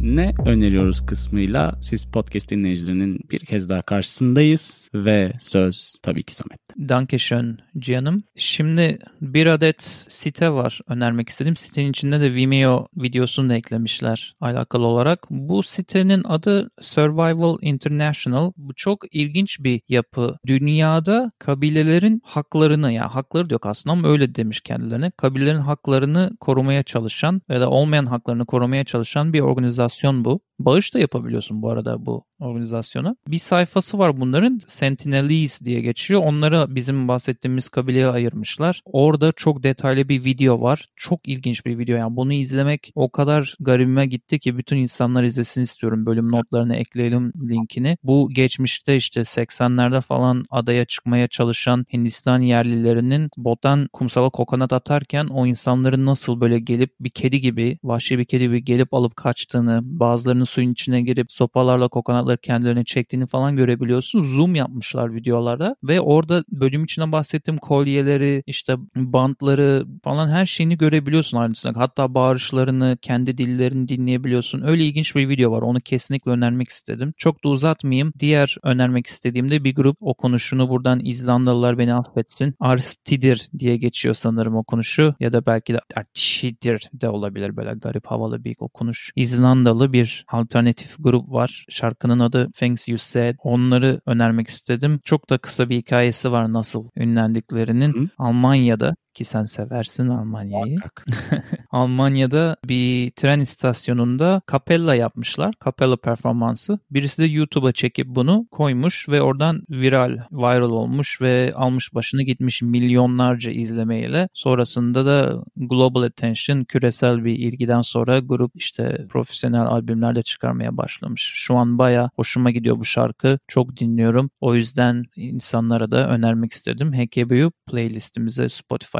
Ne 0.00 0.34
öneriyoruz 0.46 1.06
kısmıyla 1.06 1.78
siz 1.82 2.04
podcast 2.04 2.50
dinleyicilerinin 2.50 3.20
bir 3.30 3.40
kez 3.40 3.70
daha 3.70 3.82
karşısındayız 3.82 4.90
ve 4.94 5.32
söz 5.40 5.96
tabii 6.02 6.22
ki 6.22 6.34
Samet'te. 6.34 6.69
Dankeschön 6.78 7.58
canım. 7.78 8.22
Şimdi 8.36 8.98
bir 9.20 9.46
adet 9.46 10.06
site 10.08 10.50
var 10.50 10.80
önermek 10.88 11.28
istedim. 11.28 11.56
Sitenin 11.56 11.90
içinde 11.90 12.20
de 12.20 12.34
Vimeo 12.34 12.86
videosunu 12.96 13.50
da 13.50 13.54
eklemişler 13.54 14.34
alakalı 14.40 14.86
olarak. 14.86 15.26
Bu 15.30 15.62
sitenin 15.62 16.24
adı 16.24 16.70
Survival 16.80 17.58
International. 17.60 18.52
Bu 18.56 18.74
çok 18.74 19.14
ilginç 19.14 19.60
bir 19.60 19.80
yapı. 19.88 20.36
Dünyada 20.46 21.32
kabilelerin 21.38 22.20
haklarını 22.24 22.92
yani 22.92 23.08
hakları 23.08 23.50
diyor 23.50 23.60
aslında 23.64 23.92
ama 23.92 24.08
öyle 24.08 24.34
demiş 24.34 24.60
kendilerine. 24.60 25.10
Kabilelerin 25.16 25.60
haklarını 25.60 26.30
korumaya 26.40 26.82
çalışan 26.82 27.42
ya 27.48 27.60
da 27.60 27.70
olmayan 27.70 28.06
haklarını 28.06 28.46
korumaya 28.46 28.84
çalışan 28.84 29.32
bir 29.32 29.40
organizasyon 29.40 30.24
bu. 30.24 30.40
Bağış 30.64 30.94
da 30.94 30.98
yapabiliyorsun 30.98 31.62
bu 31.62 31.70
arada 31.70 32.06
bu 32.06 32.24
organizasyona. 32.40 33.16
Bir 33.28 33.38
sayfası 33.38 33.98
var 33.98 34.20
bunların 34.20 34.60
Sentinelese 34.66 35.64
diye 35.64 35.80
geçiyor. 35.80 36.22
Onları 36.24 36.74
bizim 36.74 37.08
bahsettiğimiz 37.08 37.68
kabileye 37.68 38.06
ayırmışlar. 38.06 38.82
Orada 38.84 39.32
çok 39.32 39.62
detaylı 39.62 40.08
bir 40.08 40.24
video 40.24 40.60
var. 40.60 40.88
Çok 40.96 41.28
ilginç 41.28 41.66
bir 41.66 41.78
video 41.78 41.96
yani 41.96 42.16
bunu 42.16 42.32
izlemek 42.32 42.92
o 42.94 43.10
kadar 43.10 43.56
garibime 43.60 44.06
gitti 44.06 44.38
ki 44.38 44.58
bütün 44.58 44.76
insanlar 44.76 45.22
izlesin 45.22 45.60
istiyorum. 45.60 46.06
Bölüm 46.06 46.32
notlarına 46.32 46.76
ekleyelim 46.76 47.32
linkini. 47.48 47.96
Bu 48.02 48.28
geçmişte 48.32 48.96
işte 48.96 49.20
80'lerde 49.20 50.00
falan 50.00 50.44
adaya 50.50 50.84
çıkmaya 50.84 51.28
çalışan 51.28 51.84
Hindistan 51.92 52.38
yerlilerinin 52.38 53.30
bottan 53.36 53.88
kumsala 53.92 54.30
kokonat 54.30 54.72
atarken 54.72 55.26
o 55.26 55.46
insanların 55.46 56.06
nasıl 56.06 56.40
böyle 56.40 56.58
gelip 56.58 56.94
bir 57.00 57.10
kedi 57.10 57.40
gibi 57.40 57.78
vahşi 57.84 58.18
bir 58.18 58.24
kedi 58.24 58.44
gibi 58.44 58.64
gelip 58.64 58.94
alıp 58.94 59.16
kaçtığını 59.16 59.80
bazılarının 59.82 60.44
suyun 60.50 60.72
içine 60.72 61.02
girip 61.02 61.32
sopalarla 61.32 61.88
kokonatları 61.88 62.38
kendilerine 62.38 62.84
çektiğini 62.84 63.26
falan 63.26 63.56
görebiliyorsun. 63.56 64.22
Zoom 64.22 64.54
yapmışlar 64.54 65.14
videolarda 65.14 65.76
ve 65.82 66.00
orada 66.00 66.44
bölüm 66.52 66.84
içinde 66.84 67.12
bahsettiğim 67.12 67.58
kolyeleri, 67.58 68.42
işte 68.46 68.76
bantları 68.96 69.86
falan 70.04 70.28
her 70.28 70.46
şeyini 70.46 70.78
görebiliyorsun 70.78 71.38
ayrıntısına. 71.38 71.72
Hatta 71.76 72.14
bağırışlarını, 72.14 72.98
kendi 73.02 73.38
dillerini 73.38 73.88
dinleyebiliyorsun. 73.88 74.62
Öyle 74.62 74.84
ilginç 74.84 75.16
bir 75.16 75.28
video 75.28 75.52
var. 75.52 75.62
Onu 75.62 75.80
kesinlikle 75.80 76.30
önermek 76.30 76.68
istedim. 76.68 77.14
Çok 77.16 77.44
da 77.44 77.48
uzatmayayım. 77.48 78.12
Diğer 78.18 78.56
önermek 78.62 79.06
istediğimde 79.06 79.64
bir 79.64 79.74
grup 79.74 79.96
okunuşunu 80.00 80.68
buradan 80.68 81.00
İzlandalılar 81.04 81.78
beni 81.78 81.94
affetsin. 81.94 82.54
Arstidir 82.60 83.48
diye 83.58 83.76
geçiyor 83.76 84.14
sanırım 84.14 84.56
okunuşu. 84.56 85.14
Ya 85.20 85.32
da 85.32 85.46
belki 85.46 85.74
de 85.74 85.80
Artidir 85.96 86.90
de 86.94 87.08
olabilir 87.08 87.56
böyle 87.56 87.72
garip 87.72 88.06
havalı 88.06 88.44
bir 88.44 88.56
okunuş. 88.58 89.12
İzlandalı 89.16 89.92
bir 89.92 90.24
alternatif 90.40 90.96
grup 90.98 91.32
var. 91.32 91.64
Şarkının 91.68 92.18
adı 92.18 92.50
Things 92.52 92.88
You 92.88 92.98
Said. 92.98 93.34
Onları 93.38 94.00
önermek 94.06 94.48
istedim. 94.48 95.00
Çok 95.04 95.30
da 95.30 95.38
kısa 95.38 95.68
bir 95.68 95.76
hikayesi 95.76 96.32
var 96.32 96.52
nasıl 96.52 96.88
ünlendiklerinin. 96.96 97.92
Hı. 97.92 98.08
Almanya'da 98.18 98.94
ki 99.14 99.24
sen 99.24 99.44
seversin 99.44 100.08
Almanya'yı. 100.08 100.76
Almanya'da 101.70 102.56
bir 102.64 103.10
tren 103.10 103.40
istasyonunda 103.40 104.42
kapella 104.46 104.94
yapmışlar. 104.94 105.54
Kapella 105.58 105.96
performansı. 105.96 106.78
Birisi 106.90 107.22
de 107.22 107.26
YouTube'a 107.26 107.72
çekip 107.72 108.06
bunu 108.06 108.46
koymuş 108.50 109.08
ve 109.08 109.22
oradan 109.22 109.62
viral, 109.70 110.18
viral 110.32 110.70
olmuş 110.70 111.20
ve 111.22 111.52
almış 111.54 111.94
başını 111.94 112.22
gitmiş 112.22 112.62
milyonlarca 112.62 113.50
izlemeyle. 113.50 114.28
Sonrasında 114.34 115.06
da 115.06 115.44
global 115.56 116.02
attention, 116.02 116.64
küresel 116.64 117.24
bir 117.24 117.38
ilgiden 117.38 117.82
sonra 117.82 118.18
grup 118.18 118.52
işte 118.54 119.06
profesyonel 119.08 119.66
albümler 119.66 120.14
de 120.14 120.22
çıkarmaya 120.22 120.76
başlamış. 120.76 121.32
Şu 121.34 121.56
an 121.56 121.78
baya 121.78 122.10
hoşuma 122.16 122.50
gidiyor 122.50 122.78
bu 122.78 122.84
şarkı. 122.84 123.38
Çok 123.48 123.76
dinliyorum. 123.76 124.30
O 124.40 124.54
yüzden 124.54 125.04
insanlara 125.16 125.90
da 125.90 126.08
önermek 126.08 126.52
istedim. 126.52 126.92
HKBU 126.92 127.52
playlistimize 127.66 128.48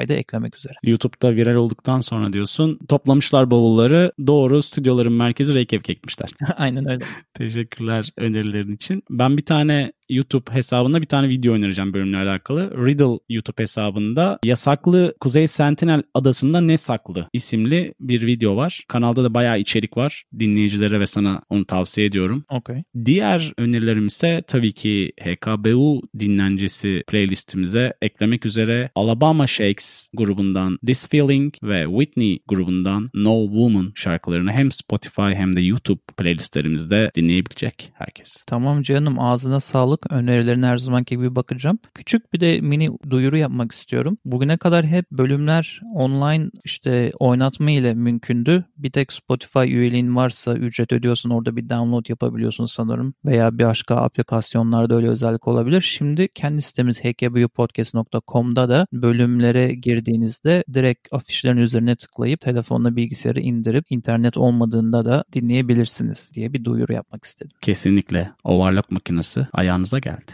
Spotify'da 0.00 0.20
eklemek 0.20 0.56
üzere. 0.56 0.72
YouTube'da 0.82 1.36
viral 1.36 1.54
olduktan 1.54 2.00
sonra 2.00 2.32
diyorsun 2.32 2.78
toplamışlar 2.88 3.50
bavulları 3.50 4.12
doğru 4.26 4.62
stüdyoların 4.62 5.12
merkezi 5.12 5.54
Reykjavik 5.54 5.90
ekmişler. 5.90 6.30
Aynen 6.56 6.88
öyle. 6.88 7.04
Teşekkürler 7.34 8.12
önerilerin 8.16 8.74
için. 8.74 9.02
Ben 9.10 9.36
bir 9.36 9.44
tane 9.44 9.92
YouTube 10.10 10.54
hesabında 10.54 11.00
bir 11.02 11.06
tane 11.06 11.28
video 11.28 11.54
önereceğim 11.54 11.94
bölümle 11.94 12.16
alakalı. 12.16 12.86
Riddle 12.86 13.18
YouTube 13.28 13.62
hesabında 13.62 14.38
yasaklı 14.44 15.14
Kuzey 15.20 15.46
Sentinel 15.46 16.02
adasında 16.14 16.60
ne 16.60 16.76
saklı 16.76 17.28
isimli 17.32 17.94
bir 18.00 18.26
video 18.26 18.56
var. 18.56 18.84
Kanalda 18.88 19.24
da 19.24 19.34
bayağı 19.34 19.58
içerik 19.58 19.96
var. 19.96 20.24
Dinleyicilere 20.38 21.00
ve 21.00 21.06
sana 21.06 21.42
onu 21.50 21.64
tavsiye 21.64 22.06
ediyorum. 22.06 22.44
Okay. 22.50 22.82
Diğer 23.04 23.52
önerilerim 23.58 24.06
ise 24.06 24.42
tabii 24.46 24.72
ki 24.72 25.12
HKBU 25.20 26.00
dinlencesi 26.18 27.02
playlistimize 27.08 27.92
eklemek 28.02 28.46
üzere 28.46 28.90
Alabama 28.94 29.46
Shakes 29.46 30.08
grubundan 30.14 30.78
This 30.86 31.08
Feeling 31.08 31.54
ve 31.62 31.84
Whitney 31.84 32.38
grubundan 32.48 33.10
No 33.14 33.46
Woman 33.46 33.92
şarkılarını 33.94 34.52
hem 34.52 34.70
Spotify 34.70 35.22
hem 35.22 35.56
de 35.56 35.60
YouTube 35.60 36.00
playlistlerimizde 36.16 37.10
dinleyebilecek 37.14 37.92
herkes. 37.94 38.44
Tamam 38.46 38.82
canım 38.82 39.18
ağzına 39.18 39.60
sağlık. 39.60 39.99
Önerilerine 40.10 40.66
her 40.66 40.76
zamanki 40.76 41.16
gibi 41.16 41.34
bakacağım. 41.34 41.78
Küçük 41.94 42.32
bir 42.32 42.40
de 42.40 42.60
mini 42.60 42.90
duyuru 43.10 43.36
yapmak 43.36 43.72
istiyorum. 43.72 44.18
Bugüne 44.24 44.56
kadar 44.56 44.86
hep 44.86 45.10
bölümler 45.10 45.80
online 45.94 46.50
işte 46.64 47.12
oynatma 47.18 47.70
ile 47.70 47.94
mümkündü. 47.94 48.64
Bir 48.76 48.90
tek 48.90 49.12
Spotify 49.12 49.58
üyeliğin 49.58 50.16
varsa 50.16 50.54
ücret 50.54 50.92
ödüyorsun 50.92 51.30
orada 51.30 51.56
bir 51.56 51.68
download 51.68 52.08
yapabiliyorsun 52.08 52.66
sanırım. 52.66 53.14
Veya 53.24 53.58
bir 53.58 53.64
başka 53.64 53.96
aplikasyonlarda 53.96 54.94
öyle 54.94 55.08
özellik 55.08 55.48
olabilir. 55.48 55.80
Şimdi 55.80 56.28
kendi 56.34 56.62
sitemiz 56.62 57.00
hkbupodcast.com'da 57.04 58.68
da 58.68 58.86
bölümlere 58.92 59.74
girdiğinizde 59.74 60.64
direkt 60.74 61.08
afişlerin 61.12 61.56
üzerine 61.56 61.96
tıklayıp 61.96 62.40
telefonla 62.40 62.96
bilgisayarı 62.96 63.40
indirip 63.40 63.84
internet 63.90 64.36
olmadığında 64.36 65.04
da 65.04 65.24
dinleyebilirsiniz 65.32 66.32
diye 66.34 66.52
bir 66.52 66.64
duyuru 66.64 66.92
yapmak 66.92 67.24
istedim. 67.24 67.56
Kesinlikle 67.60 68.30
overlock 68.44 68.90
makinesi 68.90 69.46
ayağınıza 69.90 69.98
geldi. 69.98 70.33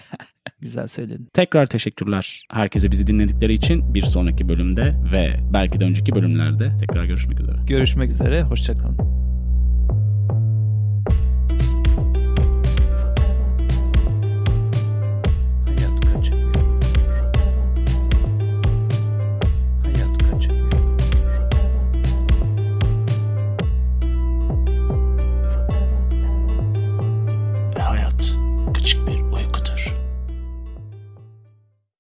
Güzel 0.62 0.88
söyledin. 0.88 1.28
Tekrar 1.34 1.66
teşekkürler 1.66 2.44
herkese 2.52 2.92
bizi 2.92 3.08
dinledikleri 3.08 3.54
için. 3.54 3.94
Bir 3.94 4.02
sonraki 4.02 4.50
bölümde 4.50 4.96
ve 5.14 5.40
belki 5.54 5.80
de 5.80 5.86
önceki 5.86 6.16
bölümlerde 6.16 6.78
tekrar 6.80 7.06
görüşmek 7.06 7.40
üzere. 7.40 7.58
Görüşmek 7.68 8.12
üzere, 8.12 8.44
hoşçakalın. 8.44 8.98